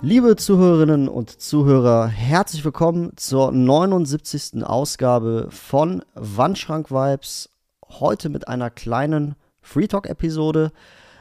[0.00, 4.62] Liebe Zuhörerinnen und Zuhörer, herzlich willkommen zur 79.
[4.62, 7.50] Ausgabe von Wandschrank Vibes.
[7.84, 10.70] Heute mit einer kleinen Free Talk Episode.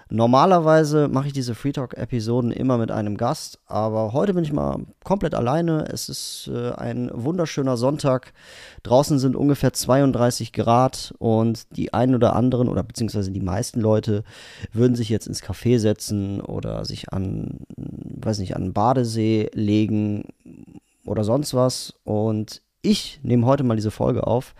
[0.09, 4.85] Normalerweise mache ich diese Free Talk-Episoden immer mit einem Gast, aber heute bin ich mal
[5.03, 5.85] komplett alleine.
[5.91, 8.31] Es ist äh, ein wunderschöner Sonntag.
[8.83, 14.23] Draußen sind ungefähr 32 Grad und die einen oder anderen oder beziehungsweise die meisten Leute
[14.71, 20.23] würden sich jetzt ins Café setzen oder sich an, weiß nicht, an einen Badesee legen
[21.05, 21.93] oder sonst was.
[22.05, 24.55] Und ich nehme heute mal diese Folge auf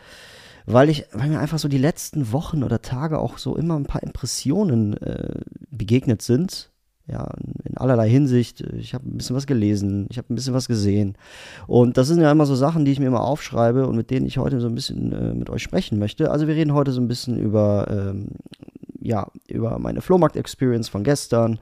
[0.68, 3.86] weil ich, weil mir einfach so die letzten Wochen oder Tage auch so immer ein
[3.86, 5.40] paar Impressionen äh,
[5.72, 6.72] begegnet sind.
[7.10, 7.32] Ja,
[7.64, 8.60] in allerlei Hinsicht.
[8.78, 11.18] Ich habe ein bisschen was gelesen, ich habe ein bisschen was gesehen.
[11.68, 14.26] Und das sind ja immer so Sachen, die ich mir immer aufschreibe und mit denen
[14.26, 16.32] ich heute so ein bisschen äh, mit euch sprechen möchte.
[16.32, 18.32] Also wir reden heute so ein bisschen über, ähm,
[19.08, 21.60] ja, über meine Flohmarkt-Experience von gestern,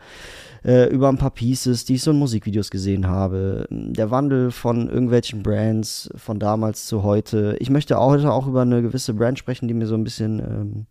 [0.64, 4.90] äh, über ein paar Pieces, die ich so in Musikvideos gesehen habe, der Wandel von
[4.90, 7.56] irgendwelchen Brands von damals zu heute.
[7.60, 10.86] Ich möchte heute auch über eine gewisse Brand sprechen, die mir so ein bisschen ähm,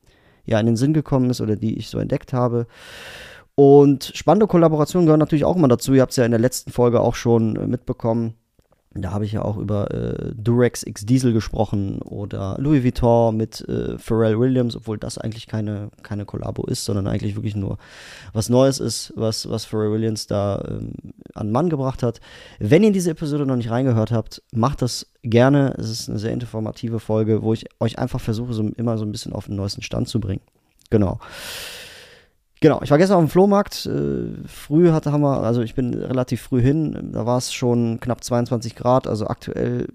[0.47, 2.69] ja, in den Sinn gekommen ist oder die ich so entdeckt habe.
[3.56, 5.92] Und spannende Kollaborationen gehören natürlich auch immer dazu.
[5.92, 8.34] Ihr habt es ja in der letzten Folge auch schon äh, mitbekommen.
[8.97, 13.61] Da habe ich ja auch über äh, Durex X Diesel gesprochen oder Louis Vuitton mit
[13.69, 17.78] äh, Pharrell Williams, obwohl das eigentlich keine, keine Kollabo ist, sondern eigentlich wirklich nur
[18.33, 20.92] was Neues ist, was, was Pharrell Williams da ähm,
[21.34, 22.20] an Mann gebracht hat.
[22.61, 25.75] Wenn ihr diese Episode noch nicht reingehört habt, macht das gerne.
[25.77, 29.12] Es ist eine sehr informative Folge, wo ich euch einfach versuche, so immer so ein
[29.12, 30.42] bisschen auf den neuesten Stand zu bringen.
[30.91, 31.19] Genau.
[32.64, 33.84] Genau, ich war gestern auf dem Flohmarkt.
[33.84, 37.10] Äh, früh hatte haben wir, also ich bin relativ früh hin.
[37.12, 39.06] Da war es schon knapp 22 Grad.
[39.06, 39.88] Also aktuell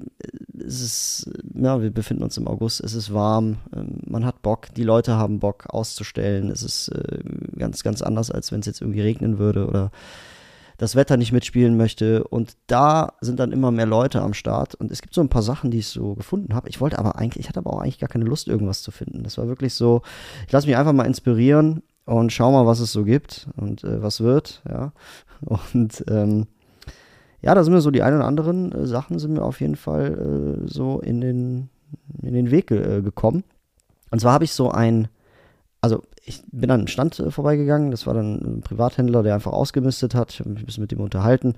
[0.53, 2.81] ist es, ja, wir befinden uns im August.
[2.81, 3.57] Es ist warm.
[3.75, 4.68] Ähm, man hat Bock.
[4.75, 6.52] Die Leute haben Bock auszustellen.
[6.52, 7.18] Es ist äh,
[7.57, 9.90] ganz, ganz anders, als wenn es jetzt irgendwie regnen würde oder
[10.78, 12.24] das Wetter nicht mitspielen möchte.
[12.24, 14.75] Und da sind dann immer mehr Leute am Start.
[14.75, 16.69] Und es gibt so ein paar Sachen, die ich so gefunden habe.
[16.69, 19.24] Ich wollte aber eigentlich, ich hatte aber auch eigentlich gar keine Lust, irgendwas zu finden.
[19.24, 20.03] Das war wirklich so,
[20.46, 24.02] ich lasse mich einfach mal inspirieren und schau mal, was es so gibt und äh,
[24.02, 24.92] was wird, ja.
[25.42, 26.47] Und ähm,
[27.42, 29.78] ja, da sind mir so die ein oder anderen äh, Sachen sind mir auf jeden
[29.78, 31.69] Fall äh, so in den,
[32.22, 33.46] in den Weg äh, gekommen.
[34.12, 35.08] Und zwar habe ich so ein,
[35.80, 39.53] also ich bin an einen Stand äh, vorbeigegangen, das war dann ein Privathändler, der einfach
[39.53, 40.34] ausgemistet hat.
[40.34, 41.53] Ich habe mich ein bisschen mit ihm unterhalten.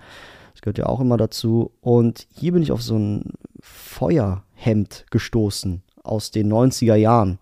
[0.53, 1.71] Das gehört ja auch immer dazu.
[1.81, 7.39] Und hier bin ich auf so ein Feuerhemd gestoßen aus den 90er Jahren.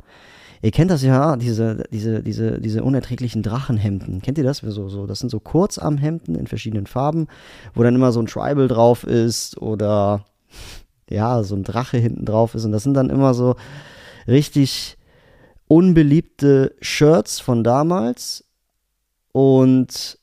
[0.61, 4.21] Ihr kennt das ja, diese, diese, diese, diese unerträglichen Drachenhemden.
[4.21, 4.57] Kennt ihr das?
[4.57, 7.27] So, so, das sind so Kurzarmhemden in verschiedenen Farben,
[7.73, 10.25] wo dann immer so ein Tribal drauf ist oder
[11.09, 12.65] ja, so ein Drache hinten drauf ist.
[12.65, 13.55] Und das sind dann immer so
[14.27, 14.97] richtig
[15.67, 18.43] unbeliebte Shirts von damals.
[19.31, 20.17] Und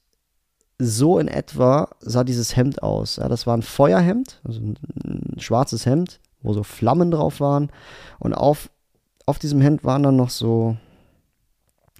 [0.78, 3.16] so in etwa sah dieses Hemd aus.
[3.16, 4.76] Ja, das war ein Feuerhemd, also ein,
[5.38, 7.70] schwarzes Hemd, wo so Flammen drauf waren.
[8.18, 8.70] Und auf
[9.26, 10.76] auf diesem Hemd waren dann noch so,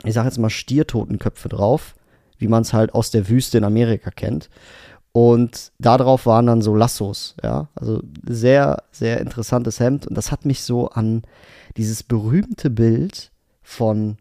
[0.05, 1.95] ich sag jetzt mal Stiertotenköpfe drauf,
[2.39, 4.49] wie man es halt aus der Wüste in Amerika kennt.
[5.13, 7.69] Und darauf waren dann so Lassos, ja.
[7.75, 10.07] Also sehr, sehr interessantes Hemd.
[10.07, 11.23] Und das hat mich so an
[11.77, 13.33] dieses berühmte Bild
[13.63, 14.19] von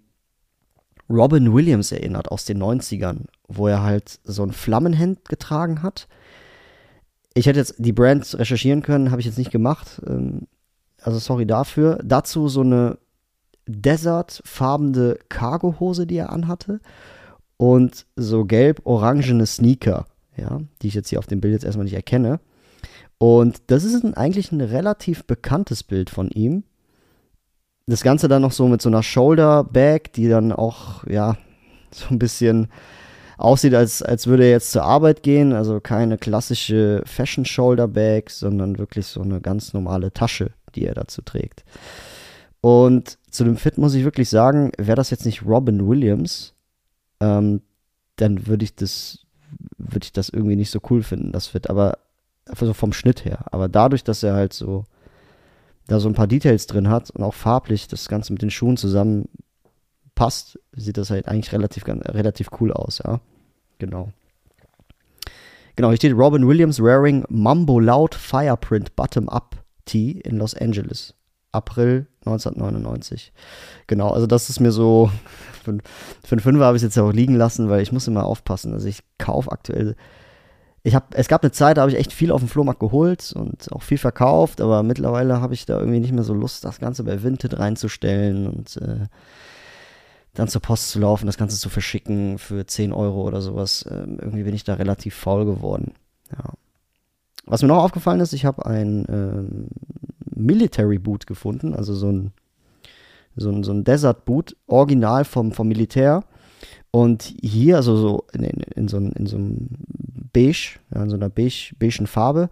[1.09, 6.07] Robin Williams erinnert aus den 90ern, wo er halt so ein Flammenhemd getragen hat.
[7.33, 10.01] Ich hätte jetzt die Brand recherchieren können, habe ich jetzt nicht gemacht.
[10.07, 10.47] Ähm,
[11.05, 11.99] also sorry dafür.
[12.03, 12.97] Dazu so eine
[13.67, 16.79] desertfarbene Cargohose, die er anhatte.
[17.57, 21.93] Und so gelb-orangene Sneaker, ja, die ich jetzt hier auf dem Bild jetzt erstmal nicht
[21.93, 22.39] erkenne.
[23.17, 26.63] Und das ist ein, eigentlich ein relativ bekanntes Bild von ihm.
[27.85, 31.37] Das Ganze dann noch so mit so einer Shoulder Bag, die dann auch, ja,
[31.91, 32.67] so ein bisschen
[33.37, 35.53] aussieht, als, als würde er jetzt zur Arbeit gehen.
[35.53, 40.93] Also keine klassische Fashion Shoulder Bag, sondern wirklich so eine ganz normale Tasche, die er
[40.93, 41.63] dazu trägt.
[42.61, 46.53] Und zu dem Fit muss ich wirklich sagen, wäre das jetzt nicht Robin Williams,
[47.19, 47.61] ähm,
[48.15, 49.19] dann würde ich das,
[49.77, 51.69] würde ich das irgendwie nicht so cool finden, das Fit.
[51.69, 51.99] Aber
[52.47, 53.45] also vom Schnitt her.
[53.51, 54.85] Aber dadurch, dass er halt so
[55.87, 58.77] da so ein paar Details drin hat und auch farblich das Ganze mit den Schuhen
[58.77, 59.29] zusammen
[60.15, 63.19] passt, sieht das halt eigentlich relativ, relativ cool aus, ja.
[63.77, 64.09] Genau.
[65.75, 71.13] Genau, hier steht Robin Williams wearing Mambo Loud Fireprint Bottom Up Tee in Los Angeles.
[71.55, 73.31] April 1999.
[73.87, 75.09] Genau, also das ist mir so,
[75.63, 78.73] für, einen Fünfer habe ich es jetzt auch liegen lassen, weil ich muss immer aufpassen.
[78.73, 79.95] Also ich kaufe aktuell,
[80.83, 83.33] ich habe, es gab eine Zeit, da habe ich echt viel auf dem Flohmarkt geholt
[83.35, 86.79] und auch viel verkauft, aber mittlerweile habe ich da irgendwie nicht mehr so Lust, das
[86.79, 89.07] Ganze bei Vinted reinzustellen und äh,
[90.35, 93.85] dann zur Post zu laufen, das Ganze zu verschicken für 10 Euro oder sowas.
[93.89, 95.93] Ähm, irgendwie bin ich da relativ faul geworden.
[96.31, 96.53] Ja.
[97.45, 99.67] Was mir noch aufgefallen ist, ich habe ein ähm,
[100.35, 102.31] Military Boot gefunden, also so ein,
[103.35, 106.23] so ein, so ein Desert Boot, original vom, vom Militär.
[106.91, 109.69] Und hier, also so in, in, in, so, in so einem
[110.33, 112.49] Beige, ja, in so einer beige, beigen Farbe.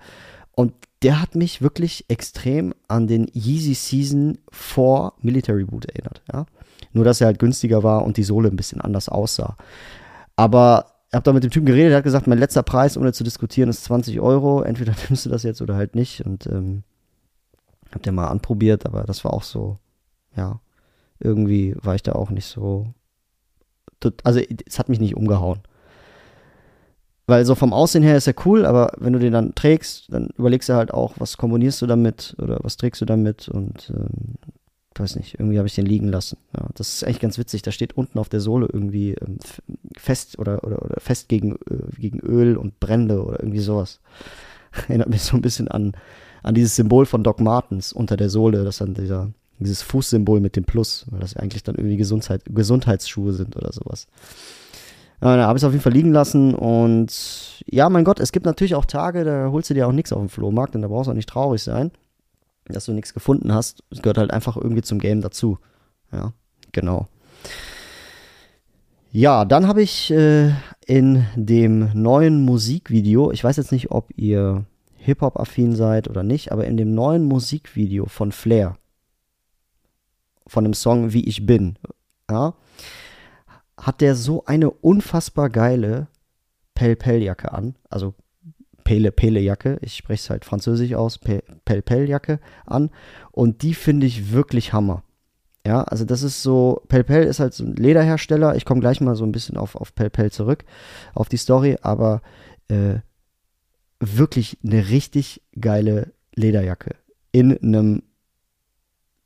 [0.56, 6.22] Und der hat mich wirklich extrem an den Yeezy Season 4 Military Boot erinnert.
[6.32, 6.46] Ja?
[6.92, 9.58] Nur, dass er halt günstiger war und die Sohle ein bisschen anders aussah.
[10.36, 13.24] Aber habe da mit dem Typen geredet, der hat gesagt, mein letzter Preis, ohne zu
[13.24, 14.62] diskutieren, ist 20 Euro.
[14.62, 16.26] Entweder nimmst du das jetzt oder halt nicht.
[16.26, 16.84] Und ähm,
[17.92, 19.78] hab den mal anprobiert, aber das war auch so,
[20.36, 20.60] ja,
[21.20, 22.94] irgendwie war ich da auch nicht so.
[24.24, 25.62] Also, es hat mich nicht umgehauen.
[27.26, 30.28] Weil so vom Aussehen her ist er cool, aber wenn du den dann trägst, dann
[30.38, 34.36] überlegst du halt auch, was komponierst du damit oder was trägst du damit und ähm,
[35.00, 36.38] weiß nicht, irgendwie habe ich den liegen lassen.
[36.56, 37.62] Ja, das ist echt ganz witzig.
[37.62, 39.38] Da steht unten auf der Sohle irgendwie ähm,
[39.98, 44.00] fest oder, oder, oder fest gegen, äh, gegen Öl und Brände oder irgendwie sowas.
[44.88, 45.94] Erinnert mich so ein bisschen an,
[46.42, 50.56] an dieses Symbol von Doc Martens unter der Sohle, das dann dieser, dieses Fußsymbol mit
[50.56, 54.08] dem Plus, weil das eigentlich dann irgendwie Gesundheit, Gesundheitsschuhe sind oder sowas.
[55.22, 58.34] Ja, da habe ich es auf jeden Fall liegen lassen und ja, mein Gott, es
[58.34, 60.90] gibt natürlich auch Tage, da holst du dir auch nichts auf dem Flohmarkt und da
[60.90, 61.92] brauchst du auch nicht traurig sein,
[62.66, 63.84] dass du nichts gefunden hast.
[63.90, 65.58] Es gehört halt einfach irgendwie zum Game dazu.
[66.12, 66.34] Ja,
[66.72, 67.08] genau.
[69.12, 70.52] Ja, dann habe ich äh,
[70.88, 74.66] in dem neuen Musikvideo, ich weiß jetzt nicht, ob ihr
[74.98, 78.78] Hip-Hop-affin seid oder nicht, aber in dem neuen Musikvideo von Flair,
[80.48, 81.78] von dem Song Wie ich bin,
[82.30, 82.56] ja,
[83.78, 86.08] hat der so eine unfassbar geile
[86.74, 88.16] Pell-Pell-Jacke an, also
[88.84, 92.90] Pele-Pele-Jacke, ich spreche es halt französisch aus, Pell-Pell-Jacke an
[93.32, 95.04] und die finde ich wirklich Hammer.
[95.66, 99.16] Ja, also das ist so, Pell-Pell ist halt so ein Lederhersteller, ich komme gleich mal
[99.16, 100.66] so ein bisschen auf, auf Pell-Pell zurück,
[101.14, 102.22] auf die Story, aber
[102.68, 102.96] äh,
[104.00, 106.96] wirklich eine richtig geile Lederjacke
[107.34, 108.04] in einem,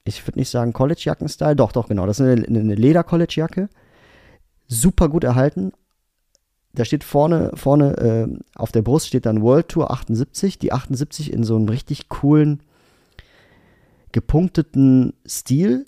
[0.06, 3.70] ich würde nicht sagen College-Jacken-Style, doch, doch, genau, das ist eine, eine Leder-College-Jacke,
[4.68, 5.74] super gut erhalten.
[6.78, 11.34] Da steht vorne, vorne äh, auf der Brust steht dann World Tour 78, die 78
[11.34, 12.62] in so einem richtig coolen,
[14.12, 15.86] gepunkteten Stil,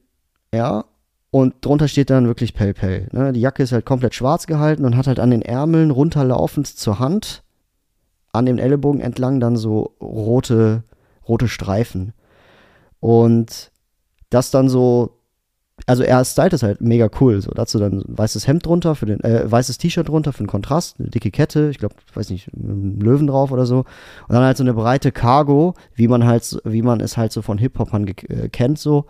[0.53, 0.86] ja,
[1.31, 3.07] und drunter steht dann wirklich Pell Pell.
[3.12, 3.33] Ne?
[3.33, 6.97] Die Jacke ist halt komplett schwarz gehalten und hat halt an den Ärmeln runterlaufend zur
[6.97, 7.44] Hand
[8.31, 10.83] an dem Ellenbogen entlang dann so rote,
[11.27, 12.13] rote Streifen.
[13.00, 13.71] Und
[14.30, 15.19] das dann so,
[15.85, 17.41] also er stylt es halt mega cool.
[17.41, 20.47] So, dazu dann ein weißes Hemd drunter, für den, äh, weißes T-Shirt drunter für den
[20.47, 23.79] Kontrast, eine dicke Kette, ich glaube, weiß nicht, einen Löwen drauf oder so.
[23.79, 27.41] Und dann halt so eine breite Cargo, wie man halt, wie man es halt so
[27.41, 29.05] von Hip-Hopern äh, kennt, so.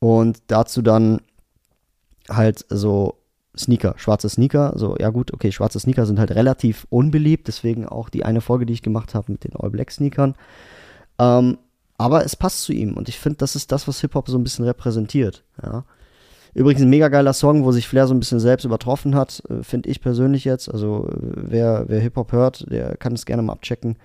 [0.00, 1.20] Und dazu dann
[2.28, 3.14] halt so
[3.56, 4.72] Sneaker, schwarze Sneaker.
[4.76, 8.66] So, ja gut, okay, schwarze Sneaker sind halt relativ unbeliebt, deswegen auch die eine Folge,
[8.66, 10.34] die ich gemacht habe mit den All Black Sneakern.
[11.18, 11.58] Ähm,
[11.96, 14.44] aber es passt zu ihm und ich finde, das ist das, was Hip-Hop so ein
[14.44, 15.44] bisschen repräsentiert.
[15.60, 15.84] Ja.
[16.58, 19.62] Übrigens ein mega geiler Song, wo sich Flair so ein bisschen selbst übertroffen hat, äh,
[19.62, 20.68] finde ich persönlich jetzt.
[20.68, 23.96] Also wer, wer Hip-Hop hört, der kann es gerne mal abchecken.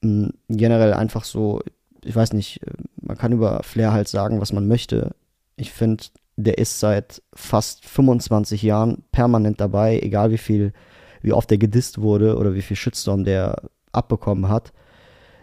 [0.00, 1.60] Ähm, generell einfach so,
[2.04, 2.70] ich weiß nicht, äh,
[3.02, 5.16] man kann über Flair halt sagen, was man möchte.
[5.56, 6.04] Ich finde,
[6.36, 10.72] der ist seit fast 25 Jahren permanent dabei, egal wie viel,
[11.20, 14.72] wie oft der gedisst wurde oder wie viel Shitstorm der abbekommen hat.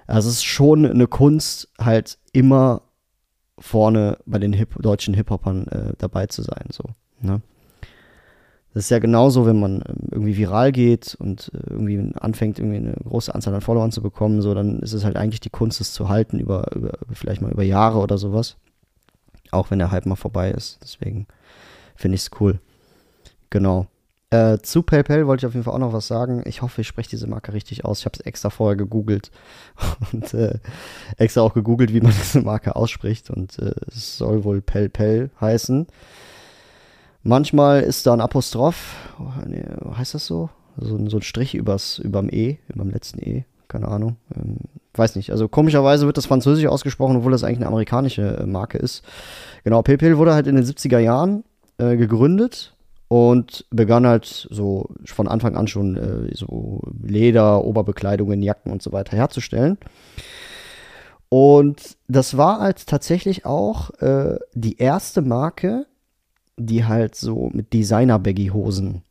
[0.08, 2.83] Also es ist schon eine Kunst, halt immer
[3.64, 6.66] vorne bei den Hip deutschen Hip-Hopern äh, dabei zu sein.
[6.70, 6.84] So,
[7.22, 7.42] ne?
[8.74, 12.78] Das ist ja genauso, wenn man ähm, irgendwie viral geht und äh, irgendwie anfängt, irgendwie
[12.78, 15.80] eine große Anzahl an Followern zu bekommen, so, dann ist es halt eigentlich die Kunst,
[15.80, 18.58] es zu halten über, über vielleicht mal über Jahre oder sowas.
[19.52, 20.80] Auch wenn der Hype mal vorbei ist.
[20.84, 21.28] Deswegen
[21.96, 22.60] finde ich es cool.
[23.50, 23.88] Genau.
[24.34, 26.42] Äh, zu PayPal wollte ich auf jeden Fall auch noch was sagen.
[26.46, 28.00] Ich hoffe, ich spreche diese Marke richtig aus.
[28.00, 29.30] Ich habe es extra vorher gegoogelt
[30.12, 30.58] und äh,
[31.18, 33.30] extra auch gegoogelt, wie man diese Marke ausspricht.
[33.30, 35.86] Und äh, es soll wohl PayPal heißen.
[37.22, 38.96] Manchmal ist da ein Apostroph.
[39.20, 39.64] Oh, nee,
[39.96, 40.50] heißt das so?
[40.78, 43.46] So, so ein Strich übers, überm E, überm letzten E.
[43.68, 44.18] Keine Ahnung.
[44.36, 44.58] Ähm,
[44.96, 45.30] weiß nicht.
[45.30, 49.04] Also komischerweise wird das Französisch ausgesprochen, obwohl das eigentlich eine amerikanische äh, Marke ist.
[49.64, 51.44] Genau, PayPal wurde halt in den 70er Jahren
[51.78, 52.73] äh, gegründet
[53.14, 58.92] und begann halt so von Anfang an schon äh, so Leder, Oberbekleidungen, Jacken und so
[58.92, 59.78] weiter herzustellen.
[61.30, 65.86] Und das war halt tatsächlich auch äh, die erste Marke,
[66.58, 69.04] die halt so mit Designer-Baggy-Hosen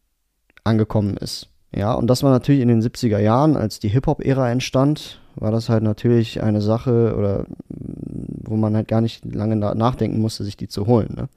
[0.65, 1.47] angekommen ist.
[1.73, 5.69] Ja, und das war natürlich in den 70er Jahren, als die Hip-Hop-Ära entstand, war das
[5.69, 10.67] halt natürlich eine Sache, oder wo man halt gar nicht lange nachdenken musste, sich die
[10.67, 11.15] zu holen.
[11.15, 11.29] Ne?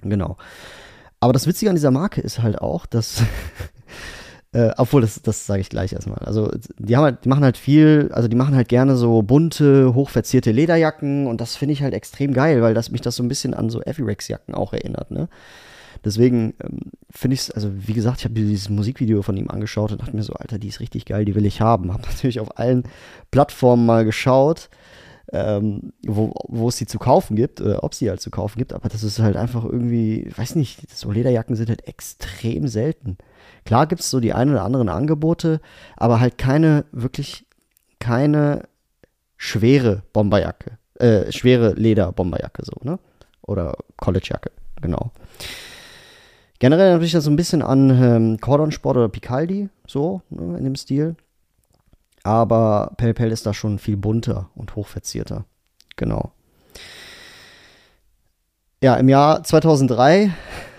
[0.00, 0.38] Genau.
[1.20, 3.22] Aber das Witzige an dieser Marke ist halt auch, dass
[4.52, 6.18] Äh, obwohl, das, das sage ich gleich erstmal.
[6.18, 9.94] Also, die haben halt, die machen halt viel, also die machen halt gerne so bunte,
[9.94, 13.28] hochverzierte Lederjacken und das finde ich halt extrem geil, weil das mich das so ein
[13.28, 15.28] bisschen an so Avirex-Jacken auch erinnert, ne?
[16.04, 19.92] Deswegen ähm, finde ich es, also wie gesagt, ich habe dieses Musikvideo von ihm angeschaut
[19.92, 21.92] und dachte mir so, Alter, die ist richtig geil, die will ich haben.
[21.92, 22.84] Habe natürlich auf allen
[23.30, 24.68] Plattformen mal geschaut,
[25.32, 28.88] ähm, wo, es sie zu kaufen gibt, äh, ob sie halt zu kaufen gibt, aber
[28.88, 33.16] das ist halt einfach irgendwie, weiß nicht, so Lederjacken sind halt extrem selten.
[33.64, 35.60] Klar gibt es so die ein oder anderen Angebote,
[35.96, 37.46] aber halt keine, wirklich
[37.98, 38.64] keine
[39.36, 40.78] schwere Bomberjacke.
[40.98, 42.98] Äh, schwere Leder-Bomberjacke so, ne?
[43.42, 44.50] Oder Collegejacke,
[44.82, 45.12] genau.
[46.58, 50.58] Generell habe ich das so ein bisschen an ähm, Cordon Sport oder Picaldi, so, ne,
[50.58, 51.16] in dem Stil.
[52.22, 55.44] Aber Pel ist da schon viel bunter und hochverzierter.
[55.96, 56.32] Genau.
[58.82, 60.30] Ja, im Jahr 2003,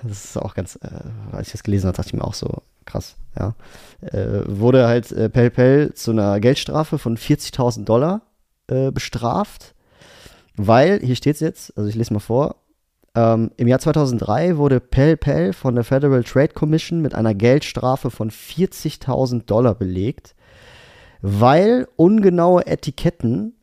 [0.03, 0.89] das ist auch ganz, äh,
[1.31, 3.53] als ich das gelesen habe, dachte ich mir auch so, krass, ja,
[4.01, 8.21] äh, wurde halt äh, Pel zu einer Geldstrafe von 40.000 Dollar
[8.67, 9.75] äh, bestraft,
[10.55, 12.55] weil, hier steht es jetzt, also ich lese mal vor,
[13.13, 18.31] ähm, im Jahr 2003 wurde Pel von der Federal Trade Commission mit einer Geldstrafe von
[18.31, 20.33] 40.000 Dollar belegt,
[21.21, 23.55] weil ungenaue Etiketten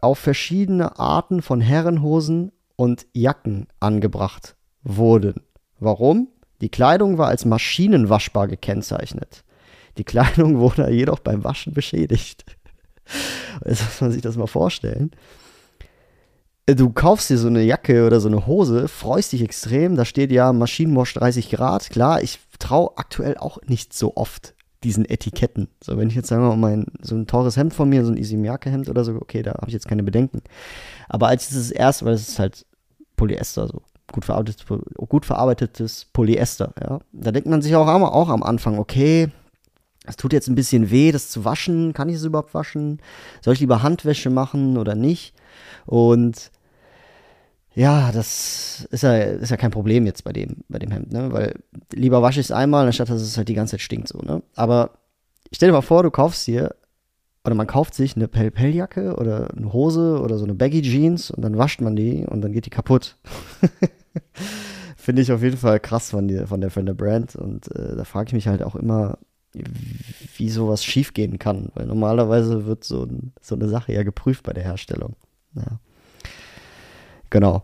[0.00, 5.42] auf verschiedene Arten von Herrenhosen und Jacken angebracht wurden.
[5.78, 6.28] Warum?
[6.60, 9.44] Die Kleidung war als maschinenwaschbar gekennzeichnet.
[9.96, 12.44] Die Kleidung wurde jedoch beim Waschen beschädigt.
[13.64, 15.10] Jetzt muss man sich das mal vorstellen.
[16.66, 20.30] Du kaufst dir so eine Jacke oder so eine Hose, freust dich extrem, da steht
[20.30, 21.88] ja Maschinenwasch 30 Grad.
[21.88, 24.54] Klar, ich traue aktuell auch nicht so oft
[24.84, 25.68] diesen Etiketten.
[25.82, 28.12] So, wenn ich jetzt sagen wir mal mein, so ein teures Hemd von mir, so
[28.12, 30.42] ein Easy Miyake Hemd oder so, okay, da habe ich jetzt keine Bedenken.
[31.08, 32.64] Aber als ich das erste, weil es ist halt
[33.16, 33.82] Polyester so,
[34.12, 34.64] gut, verarbeitetes,
[35.08, 36.72] gut verarbeitetes Polyester.
[36.80, 37.00] Ja.
[37.12, 39.28] Da denkt man sich auch, auch am Anfang, okay,
[40.06, 41.92] es tut jetzt ein bisschen weh, das zu waschen.
[41.92, 43.00] Kann ich es überhaupt waschen?
[43.42, 45.34] Soll ich lieber Handwäsche machen oder nicht?
[45.84, 46.50] Und
[47.78, 51.32] ja, das ist ja, ist ja kein Problem jetzt bei dem, bei dem Hemd, ne?
[51.32, 51.54] Weil
[51.92, 54.42] lieber wasche ich es einmal, anstatt dass es halt die ganze Zeit stinkt so, ne?
[54.56, 54.98] Aber
[55.52, 56.74] stell dir mal vor, du kaufst dir
[57.44, 61.42] oder man kauft sich eine Pelpeljacke oder eine Hose oder so eine Baggy Jeans und
[61.42, 63.16] dann wascht man die und dann geht die kaputt.
[64.96, 67.94] Finde ich auf jeden Fall krass von, die, von, der, von der Brand und äh,
[67.94, 69.18] da frage ich mich halt auch immer,
[70.36, 73.06] wie sowas schiefgehen kann, weil normalerweise wird so,
[73.40, 75.14] so eine Sache ja geprüft bei der Herstellung.
[75.54, 75.78] Ja.
[77.30, 77.62] Genau.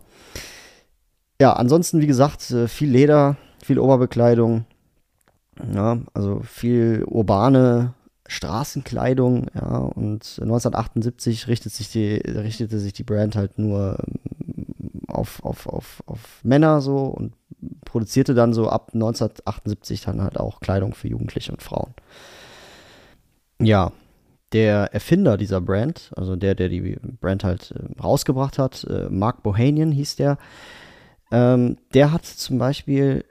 [1.41, 4.65] Ja, ansonsten, wie gesagt, äh, viel Leder, viel Oberbekleidung,
[5.73, 7.93] ja, also viel urbane
[8.27, 15.43] Straßenkleidung, ja, und 1978 richtet sich die, richtete sich die Brand halt nur ähm, auf,
[15.43, 17.33] auf, auf, auf Männer so und
[17.85, 21.93] produzierte dann so ab 1978 dann halt auch Kleidung für Jugendliche und Frauen.
[23.61, 23.91] Ja,
[24.55, 29.43] der Erfinder dieser Brand, also der, der die Brand halt äh, rausgebracht hat, äh, Mark
[29.43, 30.37] Bohanian hieß der,
[31.29, 33.25] ähm, der hat zum Beispiel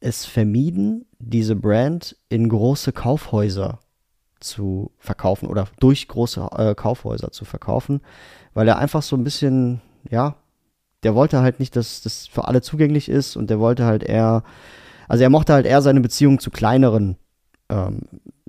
[0.00, 3.80] es vermieden, diese Brand in große Kaufhäuser
[4.38, 8.02] zu verkaufen oder durch große äh, Kaufhäuser zu verkaufen,
[8.52, 10.36] weil er einfach so ein bisschen, ja,
[11.04, 14.44] der wollte halt nicht, dass das für alle zugänglich ist und der wollte halt eher,
[15.08, 17.16] also er mochte halt eher seine Beziehung zu kleineren
[17.70, 18.00] ähm,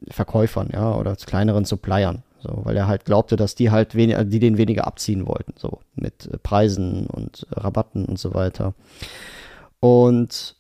[0.10, 4.24] Verkäufern, ja, oder zu kleineren Suppliern, so, weil er halt glaubte, dass die halt weniger,
[4.24, 8.74] die den weniger abziehen wollten, so mit äh, Preisen und äh, Rabatten und so weiter.
[9.79, 10.55] Und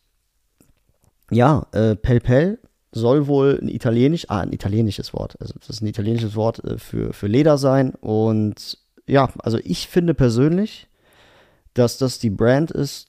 [1.31, 2.59] ja, äh, Pel Pel
[2.91, 6.77] soll wohl ein italienisch, ah, ein italienisches Wort, also das ist ein italienisches Wort äh,
[6.77, 7.93] für, für Leder sein.
[7.95, 10.87] Und ja, also ich finde persönlich,
[11.73, 13.07] dass das die Brand ist,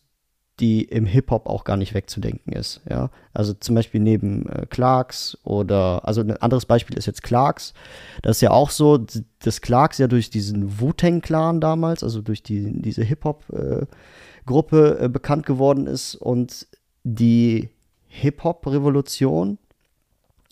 [0.60, 2.80] die im Hip-Hop auch gar nicht wegzudenken ist.
[2.88, 3.10] Ja?
[3.32, 7.74] Also zum Beispiel neben äh, Clarks oder, also ein anderes Beispiel ist jetzt Clarks.
[8.22, 9.04] Das ist ja auch so,
[9.40, 15.44] dass Clarks ja durch diesen Wu-Tang-Clan damals, also durch die, diese Hip-Hop-Gruppe äh, äh, bekannt
[15.44, 16.68] geworden ist und
[17.02, 17.70] die
[18.06, 19.58] Hip-Hop-Revolution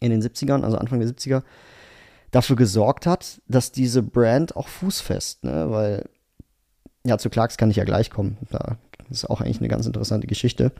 [0.00, 1.42] in den 70ern, also Anfang der 70er,
[2.32, 5.70] dafür gesorgt hat, dass diese Brand auch fußfest, ne?
[5.70, 6.08] weil,
[7.04, 8.38] ja, zu Clarks kann ich ja gleich kommen.
[8.50, 8.78] Da
[9.10, 10.72] ist auch eigentlich eine ganz interessante Geschichte.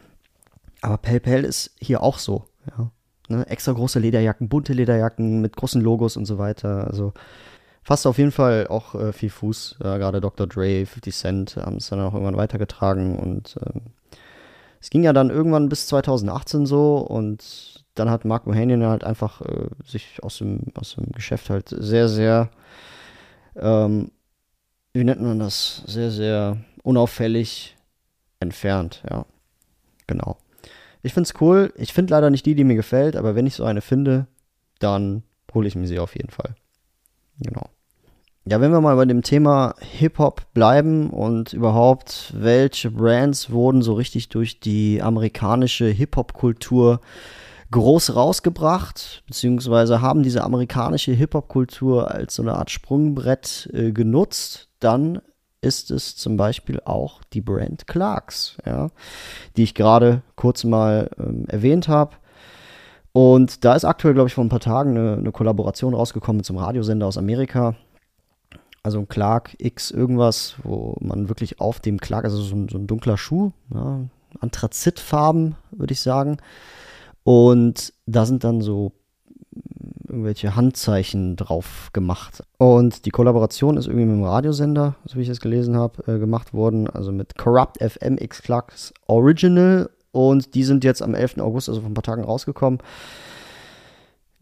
[0.81, 2.45] Aber Pel ist hier auch so,
[2.77, 2.91] ja.
[3.29, 3.47] Ne?
[3.47, 6.87] Extra große Lederjacken, bunte Lederjacken mit großen Logos und so weiter.
[6.87, 7.13] Also
[7.83, 9.77] fasst auf jeden Fall auch äh, viel Fuß.
[9.81, 10.47] Äh, Gerade Dr.
[10.47, 13.83] Dre, 50 Cent haben es dann auch irgendwann weitergetragen und ähm,
[14.81, 19.41] es ging ja dann irgendwann bis 2018 so und dann hat Mark Mohanian halt einfach
[19.43, 22.51] äh, sich aus dem, aus dem Geschäft halt sehr, sehr,
[23.57, 24.11] ähm,
[24.93, 27.77] wie nennt man das, sehr, sehr unauffällig
[28.43, 29.25] entfernt, ja.
[30.07, 30.37] Genau.
[31.03, 31.73] Ich find's cool.
[31.77, 34.27] Ich finde leider nicht die, die mir gefällt, aber wenn ich so eine finde,
[34.79, 35.23] dann
[35.55, 36.55] hole ich mir sie auf jeden Fall.
[37.41, 37.69] Genau.
[38.45, 43.95] Ja, wenn wir mal bei dem Thema Hip-Hop bleiben und überhaupt, welche Brands wurden so
[43.95, 47.01] richtig durch die amerikanische Hip-Hop-Kultur
[47.71, 55.21] groß rausgebracht, beziehungsweise haben diese amerikanische Hip-Hop-Kultur als so eine Art Sprungbrett äh, genutzt, dann
[55.63, 58.91] ist es zum Beispiel auch die Brand Clarks, ja,
[59.57, 62.17] die ich gerade kurz mal ähm, erwähnt habe.
[63.13, 66.59] Und da ist aktuell, glaube ich, vor ein paar Tagen eine, eine Kollaboration rausgekommen einem
[66.59, 67.77] Radiosender aus Amerika.
[68.83, 72.79] Also ein Clark X irgendwas, wo man wirklich auf dem Clark, also so ein, so
[72.79, 74.01] ein dunkler Schuh, ja,
[74.41, 76.39] Anthrazitfarben, würde ich sagen.
[77.23, 78.93] Und da sind dann so
[80.09, 82.43] irgendwelche Handzeichen drauf gemacht.
[82.59, 86.19] Und die Kollaboration ist irgendwie mit dem Radiosender, so wie ich es gelesen habe, äh,
[86.19, 86.89] gemacht worden.
[86.89, 91.41] Also mit Corrupt FM X Clarks Original und die sind jetzt am 11.
[91.41, 92.81] August, also vor ein paar Tagen rausgekommen.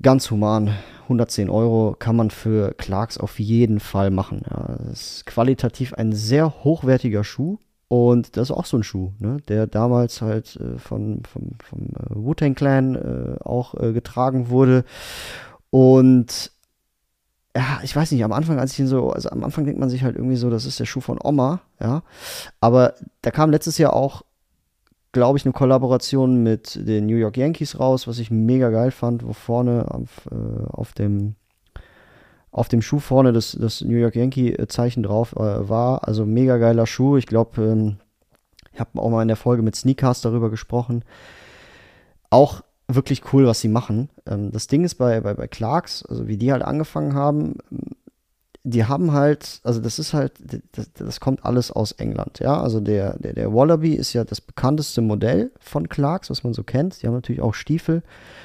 [0.03, 0.75] Ganz human.
[1.05, 4.43] 110 Euro kann man für Clarks auf jeden Fall machen.
[4.51, 7.59] Ja, das ist qualitativ ein sehr hochwertiger Schuh.
[7.93, 11.89] Und das ist auch so ein Schuh, ne, der damals halt äh, von, von, vom
[11.89, 14.85] äh, Wu-Tang Clan äh, auch äh, getragen wurde.
[15.71, 16.53] Und
[17.57, 19.91] ja, ich weiß nicht, am Anfang, als ich ihn so, also am Anfang denkt man
[19.91, 22.05] sich halt irgendwie so, das ist der Schuh von Oma, ja.
[22.61, 24.23] Aber da kam letztes Jahr auch
[25.13, 29.27] glaube ich, eine Kollaboration mit den New York Yankees raus, was ich mega geil fand,
[29.27, 31.35] wo vorne auf, äh, auf dem
[32.53, 36.07] auf dem Schuh vorne das, das New York Yankee-Zeichen drauf äh, war.
[36.07, 37.17] Also mega geiler Schuh.
[37.17, 37.97] Ich glaube, ähm,
[38.73, 41.05] ich habe auch mal in der Folge mit Sneakers darüber gesprochen.
[42.31, 44.09] Auch wirklich cool, was sie machen.
[44.27, 47.59] Ähm, das Ding ist bei, bei, bei Clarks, also wie die halt angefangen haben,
[48.63, 50.33] die haben halt, also das ist halt,
[50.73, 52.61] das, das, kommt alles aus England, ja.
[52.61, 56.63] Also der, der, der Wallaby ist ja das bekannteste Modell von Clarks, was man so
[56.63, 57.01] kennt.
[57.01, 58.03] Die haben natürlich auch Stiefel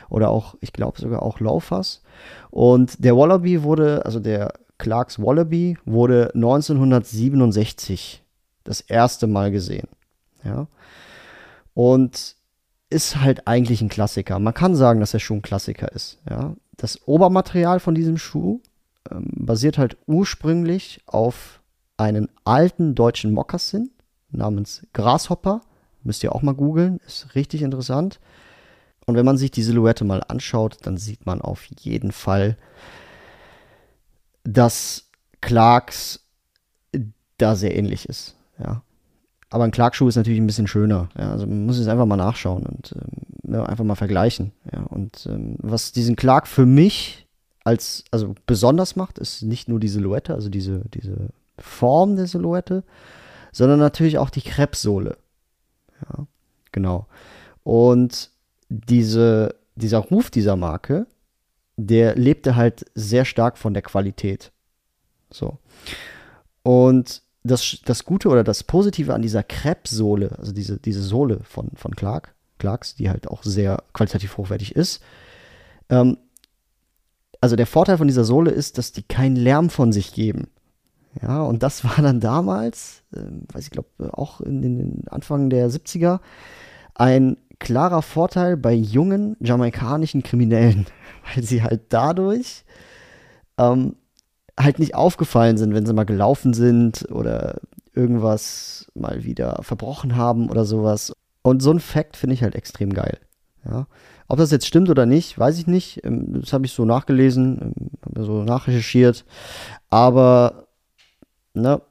[0.09, 2.01] oder auch, ich glaube sogar auch Laufers.
[2.49, 8.23] Und der Wallaby wurde, also der Clarks Wallaby wurde 1967
[8.63, 9.87] das erste Mal gesehen,
[10.43, 10.67] ja.
[11.73, 12.35] Und
[12.89, 14.39] ist halt eigentlich ein Klassiker.
[14.39, 16.55] Man kann sagen, dass er schon ein Klassiker ist, ja.
[16.77, 18.61] Das Obermaterial von diesem Schuh
[19.11, 21.61] ähm, basiert halt ursprünglich auf
[21.97, 23.91] einen alten deutschen Mokassin
[24.29, 25.61] namens Grasshopper.
[26.03, 28.19] Müsst ihr auch mal googeln, ist richtig interessant.
[29.05, 32.57] Und wenn man sich die Silhouette mal anschaut, dann sieht man auf jeden Fall,
[34.43, 35.09] dass
[35.41, 36.25] Clarks
[37.37, 38.35] da sehr ähnlich ist.
[38.59, 38.81] Ja.
[39.49, 41.09] Aber ein Clark-Schuh ist natürlich ein bisschen schöner.
[41.17, 41.31] Ja.
[41.31, 44.51] Also man muss es einfach mal nachschauen und ähm, einfach mal vergleichen.
[44.71, 44.81] Ja.
[44.81, 47.24] Und ähm, was diesen Clark für mich
[47.65, 52.83] als, also besonders macht, ist nicht nur die Silhouette, also diese, diese Form der Silhouette,
[53.51, 55.17] sondern natürlich auch die Krebssohle.
[56.01, 56.27] Ja,
[56.71, 57.07] genau.
[57.63, 58.29] Und
[58.69, 61.07] diese, dieser Ruf dieser Marke,
[61.75, 64.51] der lebte halt sehr stark von der Qualität.
[65.31, 65.57] So.
[66.61, 71.69] Und das, das Gute oder das Positive an dieser Krebssohle, also diese, diese Sohle von,
[71.75, 75.01] von Clark, Clarks, die halt auch sehr qualitativ hochwertig ist,
[75.89, 76.17] ähm,
[77.41, 80.47] also der Vorteil von dieser Sohle ist, dass die keinen Lärm von sich geben.
[81.21, 83.21] Ja, und das war dann damals, äh,
[83.53, 86.19] weiß ich glaube, auch in den Anfang der 70er,
[86.93, 90.87] ein klarer Vorteil bei jungen jamaikanischen Kriminellen,
[91.33, 92.65] weil sie halt dadurch
[93.57, 93.95] ähm,
[94.59, 97.61] halt nicht aufgefallen sind, wenn sie mal gelaufen sind oder
[97.93, 101.13] irgendwas mal wieder verbrochen haben oder sowas.
[101.41, 103.19] Und so ein Fact finde ich halt extrem geil.
[103.65, 103.87] Ja.
[104.27, 106.03] Ob das jetzt stimmt oder nicht, weiß ich nicht.
[106.03, 107.73] Ähm, das habe ich so nachgelesen,
[108.15, 109.25] ähm, so nachrecherchiert.
[109.89, 110.67] Aber,
[111.53, 111.81] ne,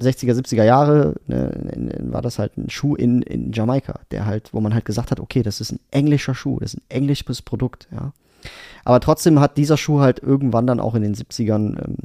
[0.00, 4.60] 60er, 70er Jahre ne, war das halt ein Schuh in, in Jamaika, der halt, wo
[4.60, 7.88] man halt gesagt hat, okay, das ist ein englischer Schuh, das ist ein englisches Produkt,
[7.92, 8.12] ja.
[8.84, 11.96] Aber trotzdem hat dieser Schuh halt irgendwann dann auch in den 70ern ähm,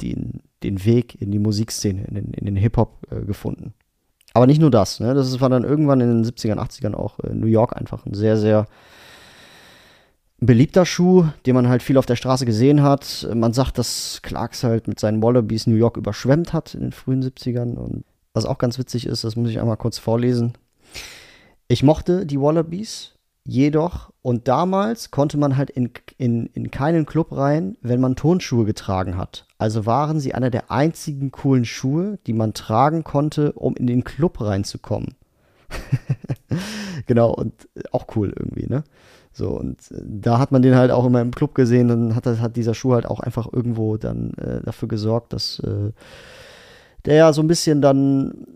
[0.00, 3.74] den, den Weg in die Musikszene, in den, in den Hip-Hop äh, gefunden.
[4.32, 5.14] Aber nicht nur das, ne?
[5.14, 8.36] Das war dann irgendwann in den 70ern, 80ern auch äh, New York einfach ein sehr,
[8.36, 8.66] sehr
[10.40, 13.28] beliebter Schuh, den man halt viel auf der Straße gesehen hat.
[13.34, 17.22] Man sagt, dass Clarks halt mit seinen Wallabies New York überschwemmt hat in den frühen
[17.22, 17.74] 70ern.
[17.74, 20.54] Und was auch ganz witzig ist, das muss ich einmal kurz vorlesen.
[21.68, 23.12] Ich mochte die Wallabies
[23.44, 28.66] Jedoch, und damals konnte man halt in, in, in keinen Club rein, wenn man Turnschuhe
[28.66, 29.46] getragen hat.
[29.56, 34.04] Also waren sie einer der einzigen coolen Schuhe, die man tragen konnte, um in den
[34.04, 35.16] Club reinzukommen.
[37.06, 38.84] genau, und auch cool irgendwie, ne?
[39.32, 42.26] So, und äh, da hat man den halt auch immer im Club gesehen, dann hat,
[42.26, 45.92] hat dieser Schuh halt auch einfach irgendwo dann äh, dafür gesorgt, dass äh,
[47.04, 48.46] der ja so ein bisschen dann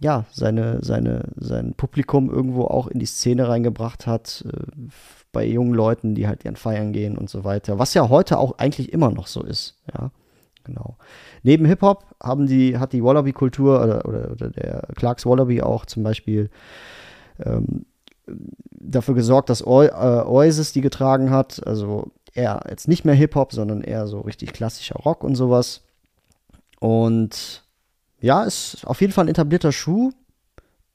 [0.00, 4.88] ja, seine, seine, sein Publikum irgendwo auch in die Szene reingebracht hat, äh,
[5.32, 7.78] bei jungen Leuten, die halt gern feiern gehen und so weiter.
[7.78, 10.10] Was ja heute auch eigentlich immer noch so ist, ja.
[10.64, 10.96] Genau.
[11.44, 16.02] Neben Hip-Hop haben die, hat die Wallaby-Kultur oder, oder, oder, der Clarks Wallaby auch zum
[16.02, 16.50] Beispiel
[17.38, 17.86] ähm,
[18.70, 21.66] dafür gesorgt, dass äh, Oasis die getragen hat.
[21.66, 25.82] Also eher jetzt nicht mehr Hip-Hop, sondern eher so richtig klassischer Rock und sowas.
[26.80, 27.64] Und
[28.20, 30.12] ja, ist auf jeden Fall ein etablierter Schuh.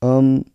[0.01, 0.45] Ähm,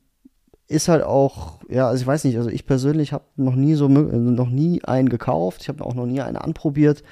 [0.69, 3.89] ist halt auch, ja, also ich weiß nicht, also ich persönlich habe noch nie so
[3.89, 5.63] noch nie einen gekauft.
[5.63, 7.03] Ich habe auch noch nie einen anprobiert.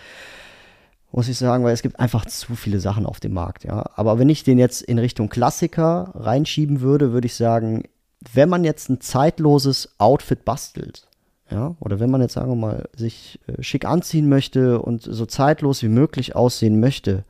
[1.12, 3.84] Muss ich sagen, weil es gibt einfach zu viele Sachen auf dem Markt, ja.
[3.94, 7.84] Aber wenn ich den jetzt in Richtung Klassiker reinschieben würde, würde ich sagen,
[8.32, 11.08] wenn man jetzt ein zeitloses Outfit bastelt,
[11.50, 15.26] ja, oder wenn man jetzt, sagen wir mal, sich äh, schick anziehen möchte und so
[15.26, 17.24] zeitlos wie möglich aussehen möchte,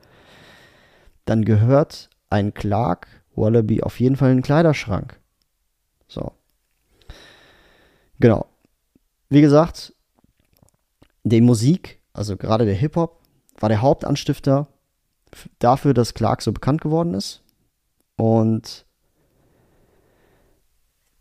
[1.25, 5.19] dann gehört ein Clark Wallaby auf jeden Fall in den Kleiderschrank.
[6.07, 6.31] So.
[8.19, 8.45] Genau.
[9.29, 9.93] Wie gesagt,
[11.23, 13.21] die Musik, also gerade der Hip-Hop,
[13.59, 14.67] war der Hauptanstifter
[15.59, 17.41] dafür, dass Clark so bekannt geworden ist.
[18.15, 18.85] Und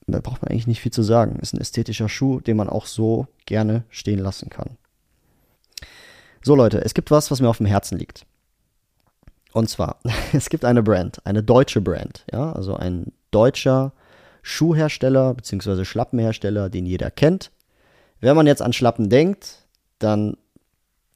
[0.07, 1.39] da braucht man eigentlich nicht viel zu sagen.
[1.41, 4.77] Ist ein ästhetischer Schuh, den man auch so gerne stehen lassen kann.
[6.43, 8.27] So Leute, es gibt was, was mir auf dem Herzen liegt.
[9.53, 9.99] Und zwar,
[10.33, 13.93] es gibt eine Brand, eine deutsche Brand, ja, also ein deutscher
[14.43, 15.85] Schuhhersteller bzw.
[15.85, 17.51] Schlappenhersteller, den jeder kennt.
[18.21, 19.65] Wenn man jetzt an Schlappen denkt,
[19.99, 20.37] dann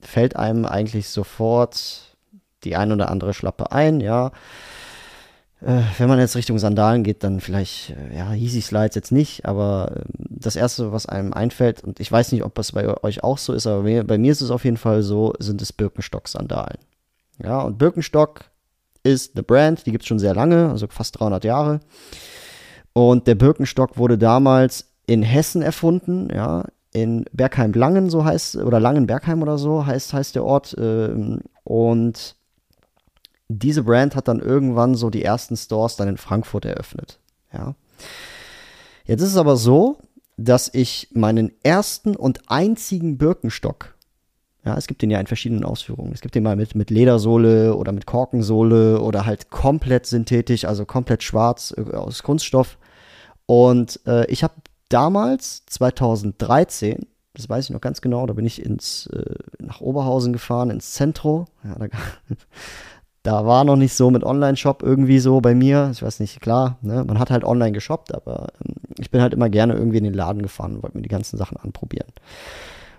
[0.01, 2.17] fällt einem eigentlich sofort
[2.65, 4.33] die ein oder andere Schlappe ein, ja.
[5.61, 9.45] Äh, wenn man jetzt Richtung Sandalen geht, dann vielleicht, äh, ja, Easy Slides jetzt nicht,
[9.45, 13.25] aber äh, das erste, was einem einfällt, und ich weiß nicht, ob das bei euch
[13.25, 15.61] auch so ist, aber bei mir, bei mir ist es auf jeden Fall so, sind
[15.61, 16.79] es Birkenstock-Sandalen.
[17.43, 18.45] Ja, und Birkenstock
[19.03, 21.81] ist eine Brand, die gibt es schon sehr lange, also fast 300 Jahre.
[22.93, 29.43] Und der Birkenstock wurde damals in Hessen erfunden, ja, in Bergheim-Langen, so heißt, oder Langen-Bergheim
[29.43, 30.75] oder so heißt, heißt der Ort.
[30.79, 32.37] Ähm, und
[33.49, 37.19] diese Brand hat dann irgendwann so die ersten Stores dann in Frankfurt eröffnet.
[37.53, 37.75] Ja.
[39.05, 39.99] Jetzt ist es aber so,
[40.37, 43.99] dass ich meinen ersten und einzigen Birkenstock
[44.69, 46.13] ja, es gibt den ja in verschiedenen Ausführungen.
[46.13, 50.85] Es gibt den mal mit, mit Ledersohle oder mit Korkensohle oder halt komplett synthetisch, also
[50.85, 52.77] komplett schwarz äh, aus Kunststoff.
[53.47, 54.55] Und äh, ich habe
[54.91, 60.35] damals, 2013, das weiß ich noch ganz genau, da bin ich ins, äh, nach Oberhausen
[60.35, 61.47] gefahren, ins Zentro.
[61.65, 61.87] Ja, da,
[63.23, 65.91] da, war noch nicht so mit Online-Shop irgendwie so bei mir.
[65.93, 67.05] Ich weiß nicht, klar, ne?
[67.05, 70.15] man hat halt online geshoppt, aber ähm, ich bin halt immer gerne irgendwie in den
[70.15, 72.13] Laden gefahren und wollte mir die ganzen Sachen anprobieren.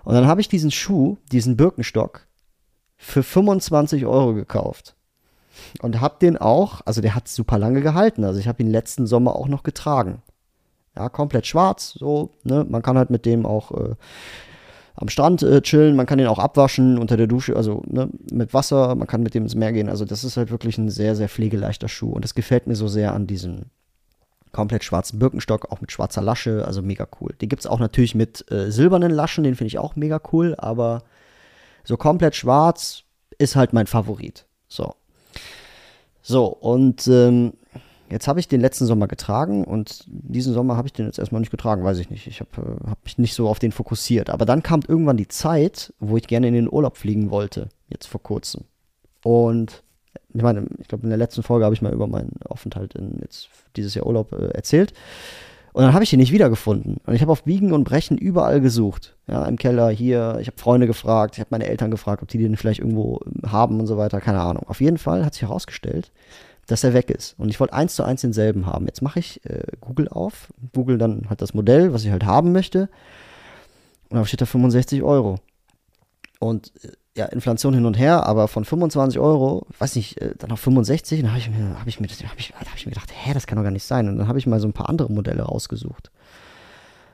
[0.04, 2.26] Und dann habe ich diesen Schuh, diesen Birkenstock,
[2.96, 4.94] für 25 Euro gekauft.
[5.82, 8.24] Und habe den auch, also der hat super lange gehalten.
[8.24, 10.22] Also ich habe ihn letzten Sommer auch noch getragen.
[10.96, 12.66] Ja, komplett schwarz, so, ne?
[12.68, 13.94] Man kann halt mit dem auch äh,
[14.94, 18.52] am Strand äh, chillen, man kann den auch abwaschen unter der Dusche, also ne, mit
[18.52, 19.88] Wasser, man kann mit dem ins Meer gehen.
[19.88, 22.12] Also das ist halt wirklich ein sehr, sehr pflegeleichter Schuh.
[22.12, 23.66] Und das gefällt mir so sehr an diesem,
[24.52, 27.34] komplett schwarzen Birkenstock, auch mit schwarzer Lasche, also mega cool.
[27.40, 30.54] Die gibt es auch natürlich mit äh, silbernen Laschen, den finde ich auch mega cool,
[30.58, 31.02] aber
[31.84, 33.04] so komplett schwarz
[33.38, 34.46] ist halt mein Favorit.
[34.68, 34.94] So.
[36.22, 37.54] So, und ähm,
[38.10, 41.40] jetzt habe ich den letzten Sommer getragen und diesen Sommer habe ich den jetzt erstmal
[41.40, 42.26] nicht getragen, weiß ich nicht.
[42.26, 44.30] Ich habe äh, hab mich nicht so auf den fokussiert.
[44.30, 48.06] Aber dann kam irgendwann die Zeit, wo ich gerne in den Urlaub fliegen wollte, jetzt
[48.06, 48.64] vor kurzem.
[49.22, 49.82] Und
[50.32, 53.18] ich meine, ich glaube, in der letzten Folge habe ich mal über meinen Aufenthalt in
[53.20, 54.92] jetzt dieses Jahr Urlaub äh, erzählt.
[55.72, 56.96] Und dann habe ich ihn nicht wiedergefunden.
[57.06, 59.16] Und ich habe auf Biegen und Brechen überall gesucht.
[59.28, 60.38] Ja, im Keller, hier.
[60.40, 63.52] Ich habe Freunde gefragt, ich habe meine Eltern gefragt, ob die den vielleicht irgendwo ähm,
[63.52, 64.20] haben und so weiter.
[64.20, 64.64] Keine Ahnung.
[64.66, 66.10] Auf jeden Fall hat sich herausgestellt,
[66.70, 67.34] dass er weg ist.
[67.36, 68.86] Und ich wollte eins zu eins denselben haben.
[68.86, 70.52] Jetzt mache ich äh, Google auf.
[70.72, 72.88] Google dann halt das Modell, was ich halt haben möchte.
[74.08, 75.40] Und da steht da 65 Euro.
[76.38, 80.52] Und äh, ja, Inflation hin und her, aber von 25 Euro, weiß nicht, äh, dann
[80.52, 83.48] auf 65, dann habe ich habe ich hab ich, hab ich mir gedacht, hä, das
[83.48, 84.08] kann doch gar nicht sein.
[84.08, 86.12] Und dann habe ich mal so ein paar andere Modelle rausgesucht.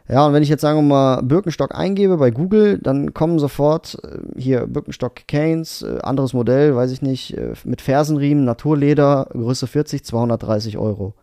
[0.08, 3.98] Ja, und wenn ich jetzt sagen wir mal Birkenstock eingebe bei Google, dann kommen sofort
[4.04, 9.66] äh, hier Birkenstock Canes, äh, anderes Modell, weiß ich nicht, äh, mit Fersenriemen, Naturleder, Größe
[9.66, 11.14] 40, 230 Euro.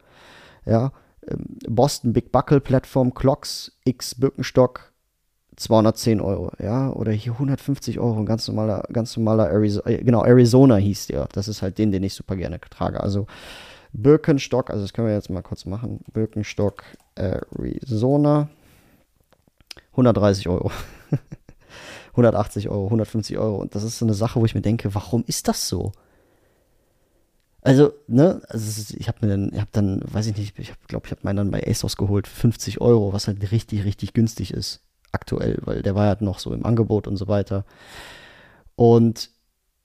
[0.65, 0.91] Ja,
[1.27, 4.91] ähm, Boston Big Buckle Plattform Clocks X Birkenstock
[5.55, 10.25] 210 Euro, ja, oder hier 150 Euro, ein ganz normaler, ganz normaler Arizona, äh, genau,
[10.25, 11.29] Arizona hieß der.
[11.31, 12.99] Das ist halt den, den ich super gerne trage.
[12.99, 13.27] Also
[13.93, 16.01] Birkenstock, also das können wir jetzt mal kurz machen.
[16.11, 16.83] Birkenstock
[17.15, 18.49] Arizona,
[19.93, 20.71] 130 Euro.
[22.11, 23.57] 180 Euro, 150 Euro.
[23.57, 25.91] Und das ist so eine Sache, wo ich mir denke, warum ist das so?
[27.61, 31.05] Also, ne, also ich habe mir dann, ich habe dann, weiß ich nicht, ich glaube,
[31.05, 34.81] ich habe meinen dann bei ASOS geholt, 50 Euro, was halt richtig, richtig günstig ist,
[35.13, 37.63] aktuell, weil der war halt noch so im Angebot und so weiter.
[38.75, 39.29] Und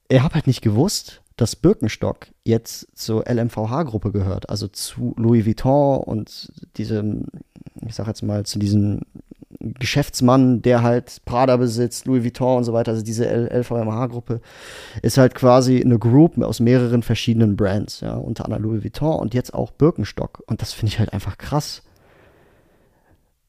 [0.09, 6.03] er hat halt nicht gewusst, dass Birkenstock jetzt zur LMVH-Gruppe gehört, also zu Louis Vuitton
[6.03, 7.27] und diesem,
[7.87, 9.03] ich sag jetzt mal, zu diesem
[9.59, 14.41] Geschäftsmann, der halt Prada besitzt, Louis Vuitton und so weiter, also diese LVMH-Gruppe,
[15.01, 19.33] ist halt quasi eine Group aus mehreren verschiedenen Brands, ja, unter anderem Louis Vuitton und
[19.33, 20.43] jetzt auch Birkenstock.
[20.47, 21.83] Und das finde ich halt einfach krass.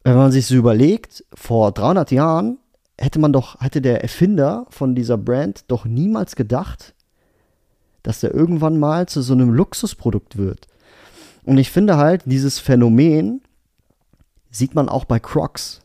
[0.03, 2.59] Wenn man sich so überlegt, vor 300 Jahren
[2.99, 6.95] hätte man doch, hätte der Erfinder von dieser Brand doch niemals gedacht,
[8.03, 10.67] dass der irgendwann mal zu so einem Luxusprodukt wird.
[11.45, 13.43] Und ich finde halt, dieses Phänomen
[14.51, 15.81] sieht man auch bei Crocs.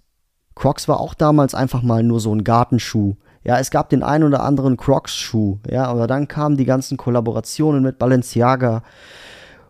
[0.55, 3.15] Crocs war auch damals einfach mal nur so ein Gartenschuh.
[3.43, 7.83] Ja, es gab den einen oder anderen Crocs-Schuh, ja, aber dann kamen die ganzen Kollaborationen
[7.83, 8.81] mit Balenciaga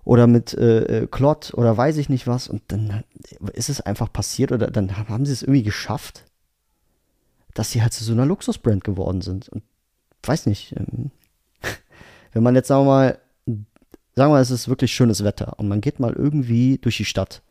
[0.05, 1.07] oder mit äh, äh
[1.53, 3.03] oder weiß ich nicht was und dann
[3.51, 6.23] ist es einfach passiert oder dann haben sie es irgendwie geschafft,
[7.53, 9.49] dass sie halt zu so einer Luxusbrand geworden sind.
[9.49, 9.63] Und
[10.23, 11.11] weiß nicht, ähm,
[12.31, 13.19] wenn man jetzt, sagen wir mal,
[14.15, 17.05] sagen wir mal, es ist wirklich schönes Wetter und man geht mal irgendwie durch die
[17.05, 17.41] Stadt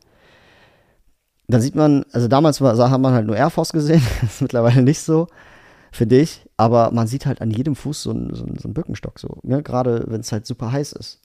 [1.47, 4.41] dann sieht man, also damals war, hat man halt nur Air Force gesehen, das ist
[4.41, 5.27] mittlerweile nicht so,
[5.91, 9.19] finde ich, aber man sieht halt an jedem Fuß so einen, so so einen Birkenstock,
[9.19, 9.61] so, ne?
[9.61, 11.21] gerade wenn es halt super heiß ist.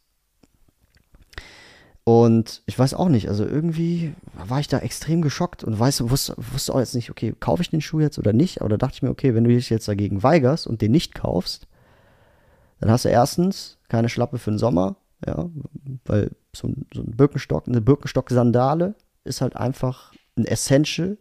[2.04, 6.34] Und ich weiß auch nicht, also irgendwie war ich da extrem geschockt und weiß, wusste,
[6.36, 8.94] wusste auch jetzt nicht, okay, kaufe ich den Schuh jetzt oder nicht, aber da dachte
[8.96, 11.68] ich mir, okay, wenn du dich jetzt dagegen weigerst und den nicht kaufst,
[12.80, 15.50] dann hast du erstens keine Schlappe für den Sommer, ja,
[16.06, 21.18] weil so ein, so ein Birkenstock, eine Birkenstock-Sandale ist halt einfach ein Essential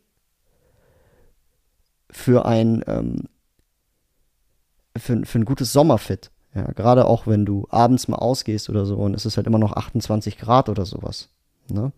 [2.10, 3.24] für ein, ähm,
[4.98, 6.32] für, für ein gutes Sommerfit.
[6.56, 9.60] Ja, gerade auch wenn du abends mal ausgehst oder so und es ist halt immer
[9.60, 11.30] noch 28 Grad oder sowas.
[11.70, 11.92] Ne?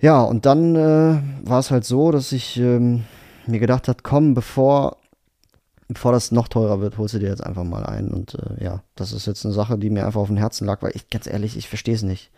[0.00, 3.04] Ja, und dann äh, war es halt so, dass ich ähm,
[3.46, 4.96] mir gedacht habe, komm, bevor,
[5.88, 8.08] bevor das noch teurer wird, holst du dir jetzt einfach mal ein.
[8.08, 10.82] Und äh, ja, das ist jetzt eine Sache, die mir einfach auf dem Herzen lag,
[10.82, 12.30] weil ich, ganz ehrlich, ich verstehe es nicht.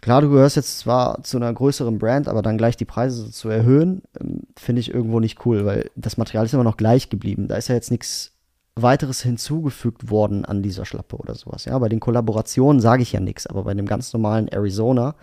[0.00, 3.48] Klar, du gehörst jetzt zwar zu einer größeren Brand, aber dann gleich die Preise zu
[3.48, 7.48] erhöhen, ähm, finde ich irgendwo nicht cool, weil das Material ist immer noch gleich geblieben.
[7.48, 8.32] Da ist ja jetzt nichts
[8.76, 11.64] weiteres hinzugefügt worden an dieser Schlappe oder sowas.
[11.66, 15.16] Ja, bei den Kollaborationen sage ich ja nichts, aber bei dem ganz normalen Arizona,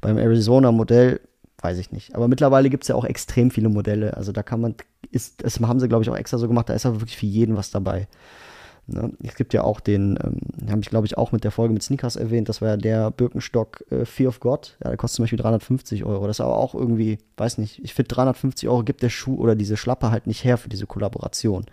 [0.00, 1.20] beim Arizona-Modell,
[1.60, 2.14] weiß ich nicht.
[2.14, 4.16] Aber mittlerweile gibt es ja auch extrem viele Modelle.
[4.16, 4.74] Also da kann man,
[5.10, 7.26] ist, das haben sie, glaube ich, auch extra so gemacht, da ist aber wirklich für
[7.26, 8.08] jeden was dabei.
[8.88, 9.12] Ne?
[9.22, 11.82] Es gibt ja auch den, ähm, habe ich glaube ich auch mit der Folge mit
[11.82, 14.76] Sneakers erwähnt, das war ja der Birkenstock äh, Fear of God.
[14.82, 16.26] Ja, der kostet zum Beispiel 350 Euro.
[16.26, 19.54] Das ist aber auch irgendwie, weiß nicht, ich finde 350 Euro gibt der Schuh oder
[19.54, 21.66] diese Schlappe halt nicht her für diese Kollaboration.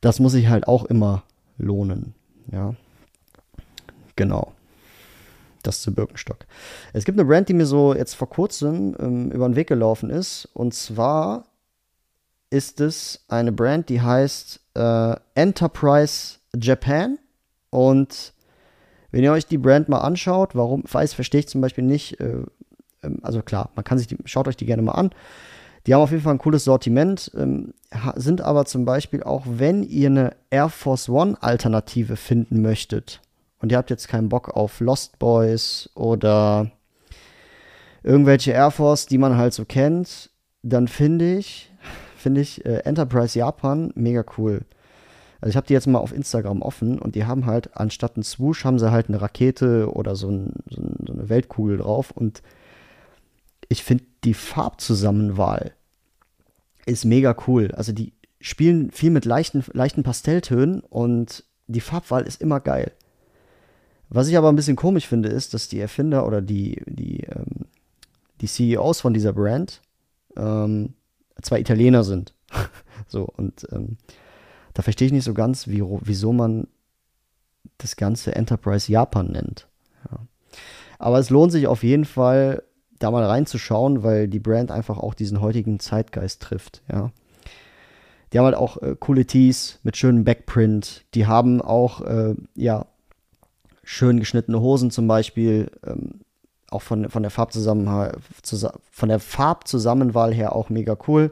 [0.00, 1.22] Das muss sich halt auch immer
[1.56, 2.14] lohnen.
[2.50, 2.74] Ja,
[4.16, 4.52] genau.
[5.62, 6.46] Das zu Birkenstock.
[6.92, 10.10] Es gibt eine Brand, die mir so jetzt vor kurzem ähm, über den Weg gelaufen
[10.10, 10.48] ist.
[10.54, 11.44] Und zwar
[12.52, 17.18] ist es eine Brand, die heißt äh, Enterprise Japan.
[17.70, 18.34] Und
[19.10, 22.42] wenn ihr euch die Brand mal anschaut, warum, weiß, verstehe ich zum Beispiel nicht, äh,
[23.02, 25.10] ähm, also klar, man kann sich die, schaut euch die gerne mal an.
[25.86, 27.72] Die haben auf jeden Fall ein cooles Sortiment, ähm,
[28.14, 33.20] sind aber zum Beispiel auch, wenn ihr eine Air Force One Alternative finden möchtet
[33.60, 36.70] und ihr habt jetzt keinen Bock auf Lost Boys oder
[38.02, 40.30] irgendwelche Air Force, die man halt so kennt,
[40.62, 41.71] dann finde ich,
[42.22, 44.62] finde ich äh, Enterprise Japan mega cool.
[45.40, 48.22] Also ich habe die jetzt mal auf Instagram offen und die haben halt anstatt ein
[48.22, 52.12] Swoosh haben sie halt eine Rakete oder so, ein, so, ein, so eine Weltkugel drauf
[52.12, 52.42] und
[53.68, 55.72] ich finde die Farbzusammenwahl
[56.86, 57.72] ist mega cool.
[57.72, 62.92] Also die spielen viel mit leichten, leichten Pastelltönen und die Farbwahl ist immer geil.
[64.08, 67.66] Was ich aber ein bisschen komisch finde, ist, dass die Erfinder oder die, die, ähm,
[68.40, 69.80] die CEOs von dieser Brand
[70.36, 70.94] ähm,
[71.40, 72.34] zwei Italiener sind.
[73.08, 73.96] so, und ähm,
[74.74, 76.66] da verstehe ich nicht so ganz, wie, wieso man
[77.78, 79.68] das ganze Enterprise Japan nennt.
[80.10, 80.18] Ja.
[80.98, 82.62] Aber es lohnt sich auf jeden Fall,
[82.98, 87.10] da mal reinzuschauen, weil die Brand einfach auch diesen heutigen Zeitgeist trifft, ja.
[88.32, 91.04] Die haben halt auch äh, coole Tees mit schönem Backprint.
[91.14, 92.86] Die haben auch, äh, ja,
[93.82, 95.70] schön geschnittene Hosen zum Beispiel.
[95.84, 96.21] Ähm,
[96.72, 98.16] auch von, von, der Farbzusammenhalt,
[98.90, 101.30] von der Farbzusammenwahl her auch mega cool.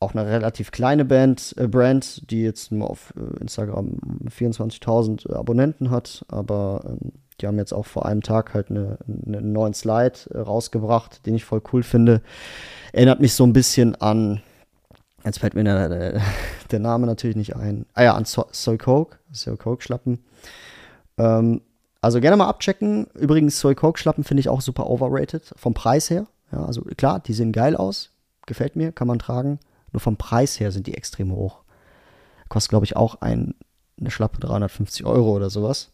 [0.00, 3.96] Auch eine relativ kleine Band, äh, Brand, die jetzt nur auf äh, Instagram
[4.28, 9.52] 24.000 Abonnenten hat, aber ähm, die haben jetzt auch vor einem Tag halt eine, einen
[9.52, 12.20] neuen Slide äh, rausgebracht, den ich voll cool finde.
[12.92, 14.42] Erinnert mich so ein bisschen an,
[15.24, 16.20] jetzt fällt mir der,
[16.70, 17.86] der, Name natürlich nicht ein.
[17.94, 20.24] Ah ja, an so Soy Coke, Soy Coke Schlappen.
[21.18, 21.62] Ähm,
[22.04, 23.06] also gerne mal abchecken.
[23.14, 26.26] Übrigens, Soy Coke Schlappen finde ich auch super overrated, vom Preis her.
[26.52, 28.10] Ja, also klar, die sehen geil aus,
[28.46, 29.58] gefällt mir, kann man tragen.
[29.92, 31.62] Nur vom Preis her sind die extrem hoch.
[32.48, 33.54] Kostet, glaube ich, auch ein,
[33.98, 35.90] eine Schlappe 350 Euro oder sowas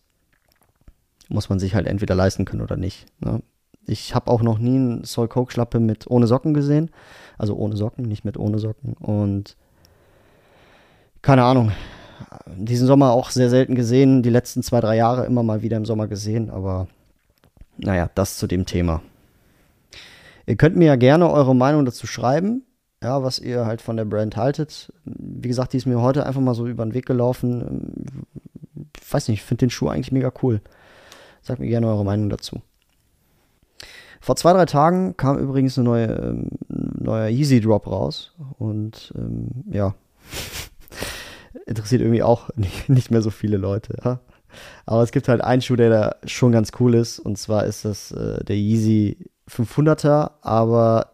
[1.31, 3.07] muss man sich halt entweder leisten können oder nicht.
[3.20, 3.42] Ne?
[3.87, 6.90] Ich habe auch noch nie einen Soul Coke Schlappe mit ohne Socken gesehen.
[7.38, 8.94] Also ohne Socken, nicht mit ohne Socken.
[8.94, 9.57] Und
[11.23, 11.73] keine Ahnung.
[12.46, 14.22] Diesen Sommer auch sehr selten gesehen.
[14.22, 16.50] Die letzten zwei, drei Jahre immer mal wieder im Sommer gesehen.
[16.50, 16.88] Aber
[17.78, 19.02] naja, das zu dem Thema.
[20.46, 22.64] Ihr könnt mir ja gerne eure Meinung dazu schreiben.
[23.02, 24.92] Ja, was ihr halt von der Brand haltet.
[25.04, 28.20] Wie gesagt, die ist mir heute einfach mal so über den Weg gelaufen.
[28.94, 30.61] Ich weiß nicht, ich finde den Schuh eigentlich mega cool.
[31.40, 32.61] Sagt mir gerne eure Meinung dazu.
[34.20, 38.35] Vor zwei, drei Tagen kam übrigens ein neue, ähm, neuer Yeezy Drop raus.
[38.59, 39.94] Und ähm, ja,
[41.66, 42.50] interessiert irgendwie auch
[42.88, 43.96] nicht, mehr so viele Leute.
[44.04, 44.20] Ja?
[44.86, 47.18] Aber es gibt halt einen Schuh, der da schon ganz cool ist.
[47.18, 50.32] Und zwar ist das äh, der Yeezy 500er.
[50.42, 51.12] Aber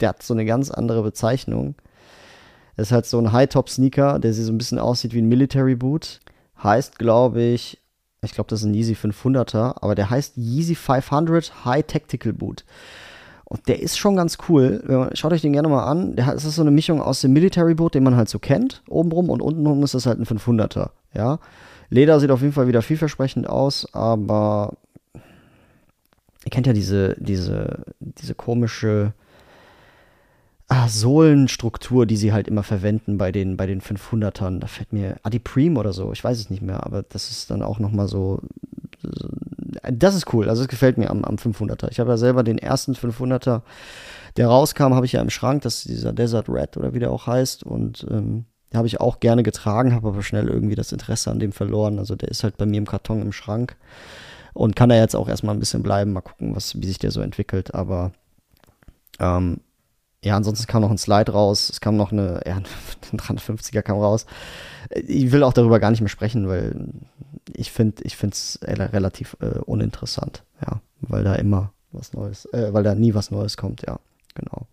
[0.00, 1.74] der hat so eine ganz andere Bezeichnung.
[2.76, 6.20] Es ist halt so ein High-Top-Sneaker, der so ein bisschen aussieht wie ein Military Boot.
[6.62, 7.78] Heißt, glaube ich,
[8.22, 12.64] ich glaube, das ist ein Yeezy 500er, aber der heißt Yeezy 500 High Tactical Boot.
[13.50, 15.10] Und der ist schon ganz cool.
[15.14, 16.16] Schaut euch den gerne mal an.
[16.16, 19.30] Das ist so eine Mischung aus dem Military Boot, den man halt so kennt, obenrum
[19.30, 20.90] und untenrum ist das halt ein 500er.
[21.14, 21.38] Ja.
[21.88, 24.74] Leder sieht auf jeden Fall wieder vielversprechend aus, aber
[26.44, 29.14] ihr kennt ja diese, diese, diese komische
[30.68, 34.58] ah, Sohlenstruktur, die sie halt immer verwenden bei den, bei den 500ern.
[34.58, 37.62] Da fällt mir Adiprem oder so, ich weiß es nicht mehr, aber das ist dann
[37.62, 38.42] auch nochmal so,
[39.02, 39.28] so,
[39.82, 41.90] das ist cool, also es gefällt mir am, am 500er.
[41.90, 43.62] Ich habe ja selber den ersten 500er,
[44.36, 47.10] der rauskam, habe ich ja im Schrank, das ist dieser Desert Red oder wie der
[47.10, 47.64] auch heißt.
[47.64, 51.52] Und ähm, habe ich auch gerne getragen, habe aber schnell irgendwie das Interesse an dem
[51.52, 51.98] verloren.
[51.98, 53.76] Also der ist halt bei mir im Karton im Schrank.
[54.54, 57.12] Und kann da jetzt auch erstmal ein bisschen bleiben, mal gucken, was, wie sich der
[57.12, 58.12] so entwickelt, aber
[59.20, 59.60] ähm,
[60.24, 62.56] ja, ansonsten kam noch ein Slide raus, es kam noch eine, ja,
[63.12, 64.26] ein 350er kam raus.
[64.90, 66.88] Ich will auch darüber gar nicht mehr sprechen, weil
[67.54, 72.82] ich finde ich es relativ äh, uninteressant, ja, weil da immer was Neues, äh, weil
[72.82, 73.98] da nie was Neues kommt, ja,
[74.34, 74.66] genau.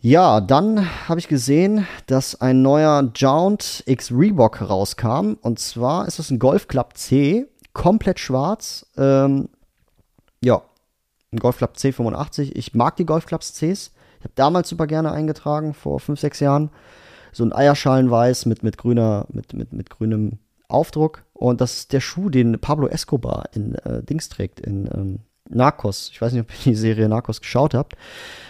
[0.00, 5.38] Ja, dann habe ich gesehen, dass ein neuer Jount X Reebok rauskam.
[5.40, 8.84] Und zwar ist das ein Golf Club C, komplett schwarz.
[8.98, 9.48] Ähm,
[10.42, 10.60] ja,
[11.34, 12.52] ein Golf Club C85.
[12.54, 13.92] Ich mag die Golf Clubs Cs.
[14.18, 16.70] Ich habe damals super gerne eingetragen, vor 5, 6 Jahren.
[17.32, 21.24] So ein Eierschalenweiß mit, mit, grüner, mit, mit, mit grünem Aufdruck.
[21.34, 25.18] Und das ist der Schuh, den Pablo Escobar in äh, Dings trägt, in ähm,
[25.50, 26.10] Narcos.
[26.12, 27.96] Ich weiß nicht, ob ihr die Serie Narcos geschaut habt.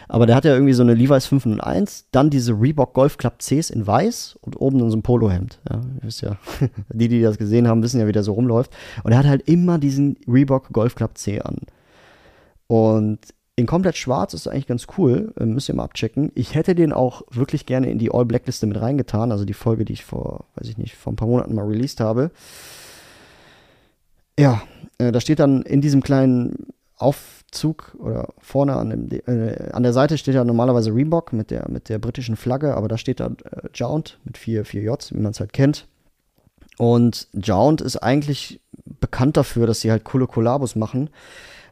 [0.06, 3.70] Aber der hat ja irgendwie so eine Levi's 501, dann diese Reebok Golf Club Cs
[3.70, 5.58] in weiß und oben dann so ein Polohemd.
[5.68, 6.36] Ja, wisst ja,
[6.92, 8.70] die, die das gesehen haben, wissen ja, wie der so rumläuft.
[9.02, 11.58] Und er hat halt immer diesen Reebok Golf Club C an.
[12.66, 13.18] Und
[13.56, 15.32] in komplett schwarz ist eigentlich ganz cool.
[15.38, 16.32] Äh, müsst ihr mal abchecken.
[16.34, 19.30] Ich hätte den auch wirklich gerne in die All-Black-Liste mit reingetan.
[19.30, 22.00] Also die Folge, die ich vor, weiß ich nicht, vor ein paar Monaten mal released
[22.00, 22.30] habe.
[24.38, 24.62] Ja,
[24.98, 29.92] äh, da steht dann in diesem kleinen Aufzug oder vorne an, dem, äh, an der
[29.92, 33.36] Seite steht ja normalerweise Reebok mit der, mit der britischen Flagge, aber da steht dann
[33.44, 35.86] äh, Jount mit vier, vier Js, wie man es halt kennt.
[36.76, 38.60] Und Jount ist eigentlich
[39.00, 41.10] bekannt dafür, dass sie halt coole Kollabos machen,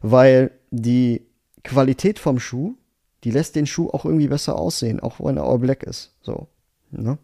[0.03, 1.25] weil die
[1.63, 2.75] Qualität vom Schuh,
[3.23, 6.11] die lässt den Schuh auch irgendwie besser aussehen, auch wenn er all black ist.
[6.21, 6.47] So,
[6.91, 7.17] ne?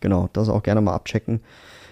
[0.00, 1.40] Genau, das auch gerne mal abchecken.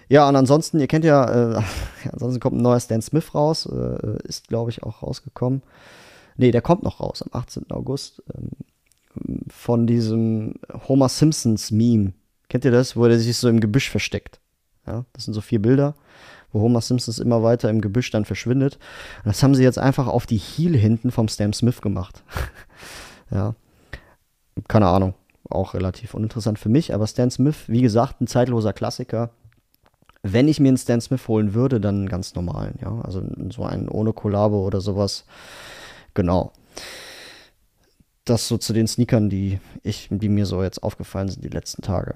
[0.08, 1.62] Ja, und ansonsten, ihr kennt ja, äh,
[2.12, 5.62] ansonsten kommt ein neuer Stan Smith raus, äh, ist, glaube ich, auch rausgekommen.
[6.36, 7.70] Nee, der kommt noch raus am 18.
[7.70, 8.22] August.
[8.34, 8.50] Ähm,
[9.48, 10.54] von diesem
[10.88, 12.12] Homer Simpsons Meme.
[12.48, 14.40] Kennt ihr das, wo er sich so im Gebüsch versteckt?
[14.86, 15.94] Ja, das sind so vier Bilder
[16.52, 18.78] wo Homer Simpsons immer weiter im Gebüsch dann verschwindet.
[19.24, 22.22] Und das haben sie jetzt einfach auf die Heel hinten vom Stan Smith gemacht.
[23.30, 23.54] ja.
[24.68, 25.14] Keine Ahnung.
[25.48, 29.30] Auch relativ uninteressant für mich, aber Stan Smith, wie gesagt, ein zeitloser Klassiker.
[30.22, 33.00] Wenn ich mir einen Stan Smith holen würde, dann einen ganz normalen, ja.
[33.02, 35.24] Also so einen ohne Kollabo oder sowas.
[36.14, 36.52] Genau.
[38.24, 41.82] Das so zu den Sneakern, die ich, die mir so jetzt aufgefallen sind die letzten
[41.82, 42.14] Tage.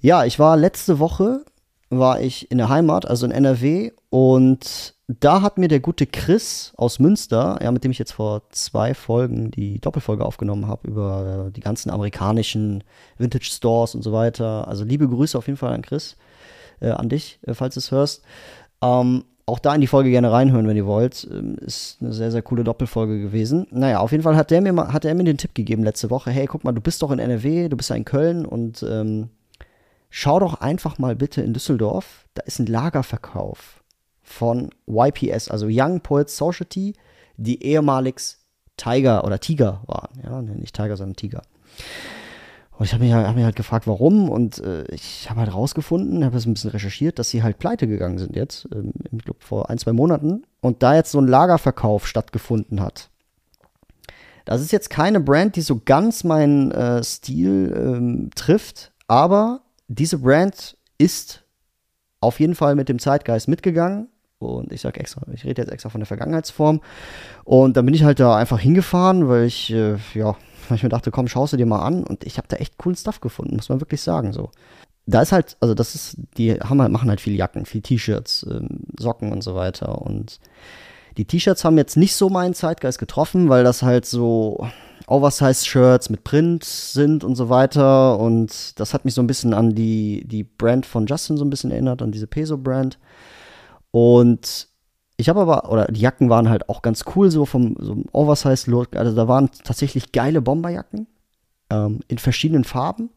[0.00, 1.44] Ja, ich war letzte Woche
[1.90, 6.72] war ich in der Heimat, also in NRW, und da hat mir der gute Chris
[6.76, 11.50] aus Münster, ja, mit dem ich jetzt vor zwei Folgen die Doppelfolge aufgenommen habe über
[11.54, 12.82] die ganzen amerikanischen
[13.16, 14.66] Vintage Stores und so weiter.
[14.66, 16.16] Also liebe Grüße auf jeden Fall an Chris,
[16.80, 18.24] äh, an dich, äh, falls du es hörst.
[18.82, 21.26] Ähm, auch da in die Folge gerne reinhören, wenn ihr wollt.
[21.30, 23.68] Ähm, ist eine sehr, sehr coole Doppelfolge gewesen.
[23.70, 26.32] Naja, auf jeden Fall hat der mir, er mir den Tipp gegeben letzte Woche.
[26.32, 29.30] Hey, guck mal, du bist doch in NRW, du bist ja in Köln und ähm,
[30.10, 32.26] schau doch einfach mal bitte in Düsseldorf.
[32.34, 33.82] Da ist ein Lagerverkauf
[34.22, 36.94] von YPS, also Young Poets Society,
[37.36, 38.38] die ehemals
[38.76, 40.10] Tiger oder Tiger waren.
[40.22, 41.42] Ja, nicht Tiger, sondern Tiger.
[42.78, 44.28] Und ich habe mich, hab mich, halt gefragt, warum.
[44.28, 47.86] Und äh, ich habe halt rausgefunden, habe das ein bisschen recherchiert, dass sie halt pleite
[47.86, 50.44] gegangen sind jetzt, ähm, ich glaube vor ein, zwei Monaten.
[50.60, 53.08] Und da jetzt so ein Lagerverkauf stattgefunden hat.
[54.44, 60.18] Das ist jetzt keine Brand, die so ganz meinen äh, Stil ähm, trifft, aber diese
[60.18, 61.44] Brand ist
[62.20, 64.08] auf jeden Fall mit dem Zeitgeist mitgegangen
[64.38, 66.80] und ich sage extra, ich rede jetzt extra von der Vergangenheitsform.
[67.44, 70.36] Und dann bin ich halt da einfach hingefahren, weil ich, äh, ja,
[70.68, 72.04] weil ich mir dachte, komm, schaust du dir mal an.
[72.04, 74.32] Und ich habe da echt coolen Stuff gefunden, muss man wirklich sagen.
[74.32, 74.50] So.
[75.06, 78.46] Da ist halt, also das ist, die haben halt, machen halt viel Jacken, viel T-Shirts,
[78.50, 80.02] ähm, Socken und so weiter.
[80.02, 80.38] Und
[81.16, 84.68] die T-Shirts haben jetzt nicht so meinen Zeitgeist getroffen, weil das halt so
[85.06, 88.18] Oversize-Shirts mit Print sind und so weiter.
[88.18, 91.50] Und das hat mich so ein bisschen an die, die Brand von Justin so ein
[91.50, 92.98] bisschen erinnert, an diese Peso-Brand.
[93.90, 94.68] Und
[95.16, 98.96] ich habe aber, oder die Jacken waren halt auch ganz cool, so vom so Oversize-Look.
[98.96, 101.06] Also da waren tatsächlich geile Bomberjacken
[101.70, 103.10] ähm, in verschiedenen Farben,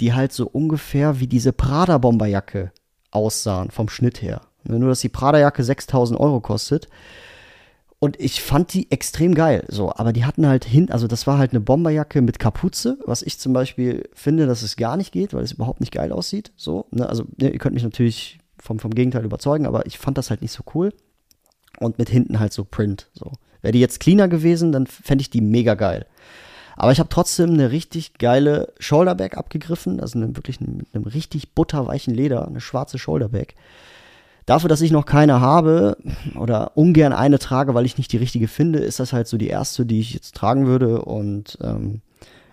[0.00, 2.72] die halt so ungefähr wie diese Prada-Bomberjacke
[3.10, 4.42] aussahen, vom Schnitt her.
[4.64, 6.88] Nur, dass die Prada-Jacke 6000 Euro kostet.
[7.98, 9.90] Und ich fand die extrem geil, so.
[9.94, 13.38] Aber die hatten halt hin, also das war halt eine Bomberjacke mit Kapuze, was ich
[13.38, 16.86] zum Beispiel finde, dass es gar nicht geht, weil es überhaupt nicht geil aussieht, so.
[16.90, 17.08] Ne?
[17.08, 20.42] Also, ne, ihr könnt mich natürlich vom, vom Gegenteil überzeugen, aber ich fand das halt
[20.42, 20.92] nicht so cool.
[21.78, 23.10] Und mit hinten halt so Print.
[23.12, 23.32] So.
[23.60, 26.06] Wäre die jetzt cleaner gewesen, dann fände ich die mega geil.
[26.76, 31.54] Aber ich habe trotzdem eine richtig geile Shoulderbag abgegriffen, also eine, wirklich mit einem richtig
[31.54, 33.54] butterweichen Leder, eine schwarze Shoulderbag.
[34.46, 35.96] Dafür, dass ich noch keine habe
[36.38, 39.48] oder ungern eine trage, weil ich nicht die richtige finde, ist das halt so die
[39.48, 41.02] erste, die ich jetzt tragen würde.
[41.02, 42.00] Und ähm,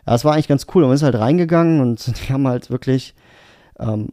[0.06, 0.84] ja, es war eigentlich ganz cool.
[0.84, 3.14] Und man ist halt reingegangen und die haben halt wirklich
[3.80, 4.10] ähm,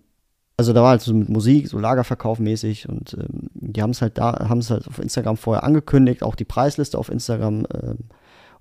[0.61, 4.03] also da war halt so mit Musik, so Lagerverkauf mäßig und ähm, die haben es
[4.03, 7.97] halt da, haben es halt auf Instagram vorher angekündigt, auch die Preisliste auf Instagram ähm,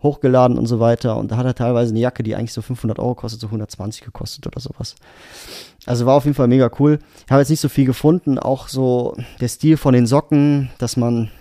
[0.01, 1.17] hochgeladen und so weiter.
[1.17, 4.01] Und da hat er teilweise eine Jacke, die eigentlich so 500 Euro kostet, so 120
[4.01, 4.95] gekostet oder sowas.
[5.89, 6.99] Also war auf jeden Fall mega cool.
[7.25, 10.97] Ich habe jetzt nicht so viel gefunden, auch so der Stil von den Socken, dass
[10.97, 11.31] man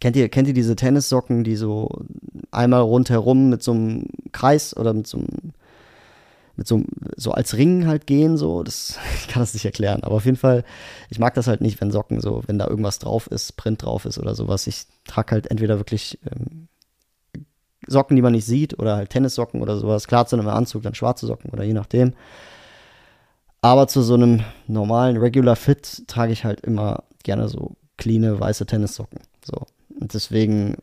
[0.00, 1.88] Kennt ihr, kennt ihr diese Tennissocken, die so
[2.50, 5.52] einmal rundherum mit so einem Kreis oder mit so einem
[6.58, 6.84] mit so,
[7.16, 10.02] so als Ring halt gehen, so, das, ich kann das nicht erklären.
[10.02, 10.64] Aber auf jeden Fall,
[11.10, 14.06] ich mag das halt nicht, wenn Socken so, wenn da irgendwas drauf ist, Print drauf
[14.06, 14.66] ist oder sowas.
[14.66, 16.68] Ich trage halt entweder wirklich ähm,
[17.86, 20.08] Socken, die man nicht sieht, oder halt Tennissocken oder sowas.
[20.08, 22.14] Klar zu einem Anzug, dann schwarze Socken oder je nachdem.
[23.62, 28.66] Aber zu so einem normalen Regular Fit trage ich halt immer gerne so cleane weiße
[28.66, 29.20] Tennissocken.
[29.44, 29.66] So.
[29.98, 30.76] Und deswegen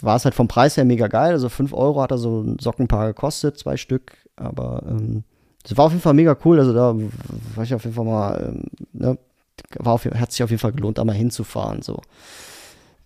[0.00, 1.32] war es halt vom Preis her mega geil.
[1.32, 4.12] Also 5 Euro hat er so ein Sockenpaar gekostet, zwei Stück.
[4.36, 5.24] Aber ähm,
[5.70, 6.58] war auf jeden Fall mega cool.
[6.58, 6.94] Also da
[7.54, 9.18] war ich auf jeden Fall mal, ähm, ne,
[9.78, 11.82] war auf, hat sich auf jeden Fall gelohnt, da mal hinzufahren.
[11.82, 12.00] So.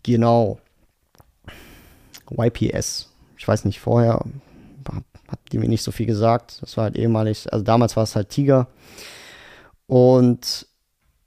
[0.03, 0.59] Genau.
[2.31, 3.11] YPS.
[3.37, 4.25] Ich weiß nicht, vorher
[5.35, 6.62] hat die mir nicht so viel gesagt.
[6.62, 8.68] Das war halt ehemalig, also damals war es halt Tiger.
[9.87, 10.66] Und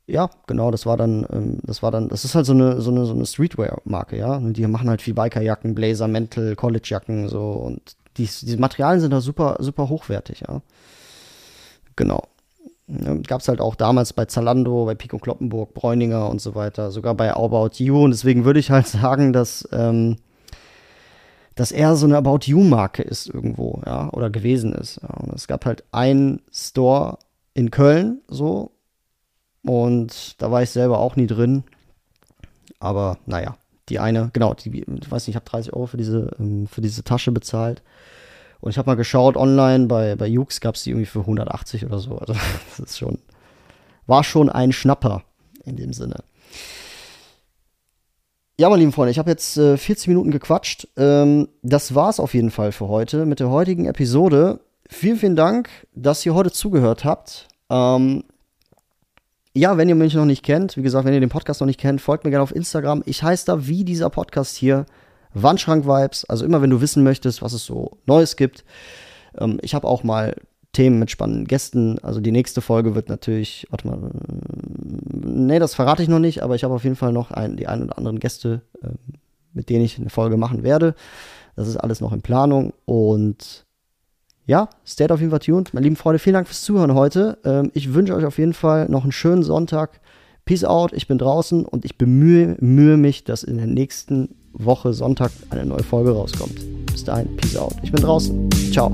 [0.07, 2.91] ja, genau, das war dann, ähm, das war dann, das ist halt so eine, so
[2.91, 4.39] eine, so eine Streetwear-Marke, ja.
[4.39, 9.21] Die machen halt wie Bikerjacken, Blazer, Mäntel, Collegejacken, so und die, diese Materialien sind da
[9.21, 10.61] super, super hochwertig, ja.
[11.95, 12.23] Genau.
[13.27, 17.15] Gab es halt auch damals bei Zalando, bei Pico Kloppenburg, Bräuninger und so weiter, sogar
[17.15, 18.05] bei About You.
[18.05, 20.15] Und deswegen würde ich halt sagen, dass, ähm,
[21.57, 25.01] dass er so eine About You-Marke ist irgendwo, ja, oder gewesen ist.
[25.01, 25.09] Ja.
[25.15, 27.17] Und es gab halt einen Store
[27.53, 28.71] in Köln, so.
[29.63, 31.63] Und da war ich selber auch nie drin.
[32.79, 33.57] Aber naja,
[33.89, 36.81] die eine, genau, die, ich weiß nicht, ich habe 30 Euro für diese, ähm, für
[36.81, 37.81] diese Tasche bezahlt.
[38.59, 41.85] Und ich habe mal geschaut online, bei, bei Jux gab es die irgendwie für 180
[41.85, 42.17] oder so.
[42.19, 42.33] Also
[42.77, 43.17] das ist schon,
[44.05, 45.23] war schon ein Schnapper
[45.65, 46.23] in dem Sinne.
[48.59, 50.87] Ja, meine lieben Freunde, ich habe jetzt äh, 40 Minuten gequatscht.
[50.97, 54.61] Ähm, das war's auf jeden Fall für heute mit der heutigen Episode.
[54.89, 57.49] Vielen, vielen Dank, dass ihr heute zugehört habt.
[57.69, 58.23] Ähm,
[59.53, 61.79] ja, wenn ihr mich noch nicht kennt, wie gesagt, wenn ihr den Podcast noch nicht
[61.79, 63.03] kennt, folgt mir gerne auf Instagram.
[63.05, 64.87] Ich heiße da wie dieser Podcast hier
[65.35, 66.25] Wandschrank-Vibes.
[66.25, 68.65] Also immer, wenn du wissen möchtest, was es so Neues gibt.
[69.37, 70.35] Ähm, ich habe auch mal
[70.77, 71.97] Themen mit spannenden Gästen.
[72.03, 74.11] Also die nächste Folge wird natürlich, warte mal,
[75.11, 77.65] nee, das verrate ich noch nicht, aber ich habe auf jeden Fall noch ein, die
[77.65, 78.99] ein oder anderen Gäste, ähm,
[79.53, 80.93] mit denen ich eine Folge machen werde.
[81.55, 83.65] Das ist alles noch in Planung und
[84.45, 85.73] ja, stay auf jeden Fall tuned.
[85.73, 87.39] Meine lieben Freunde, vielen Dank fürs Zuhören heute.
[87.43, 89.99] Ähm, ich wünsche euch auf jeden Fall noch einen schönen Sonntag.
[90.45, 94.93] Peace out, ich bin draußen und ich bemühe mühe mich, dass in der nächsten Woche
[94.93, 96.61] Sonntag eine neue Folge rauskommt.
[96.91, 97.73] Bis dahin, peace out.
[97.81, 98.47] Ich bin draußen.
[98.71, 98.91] Ciao.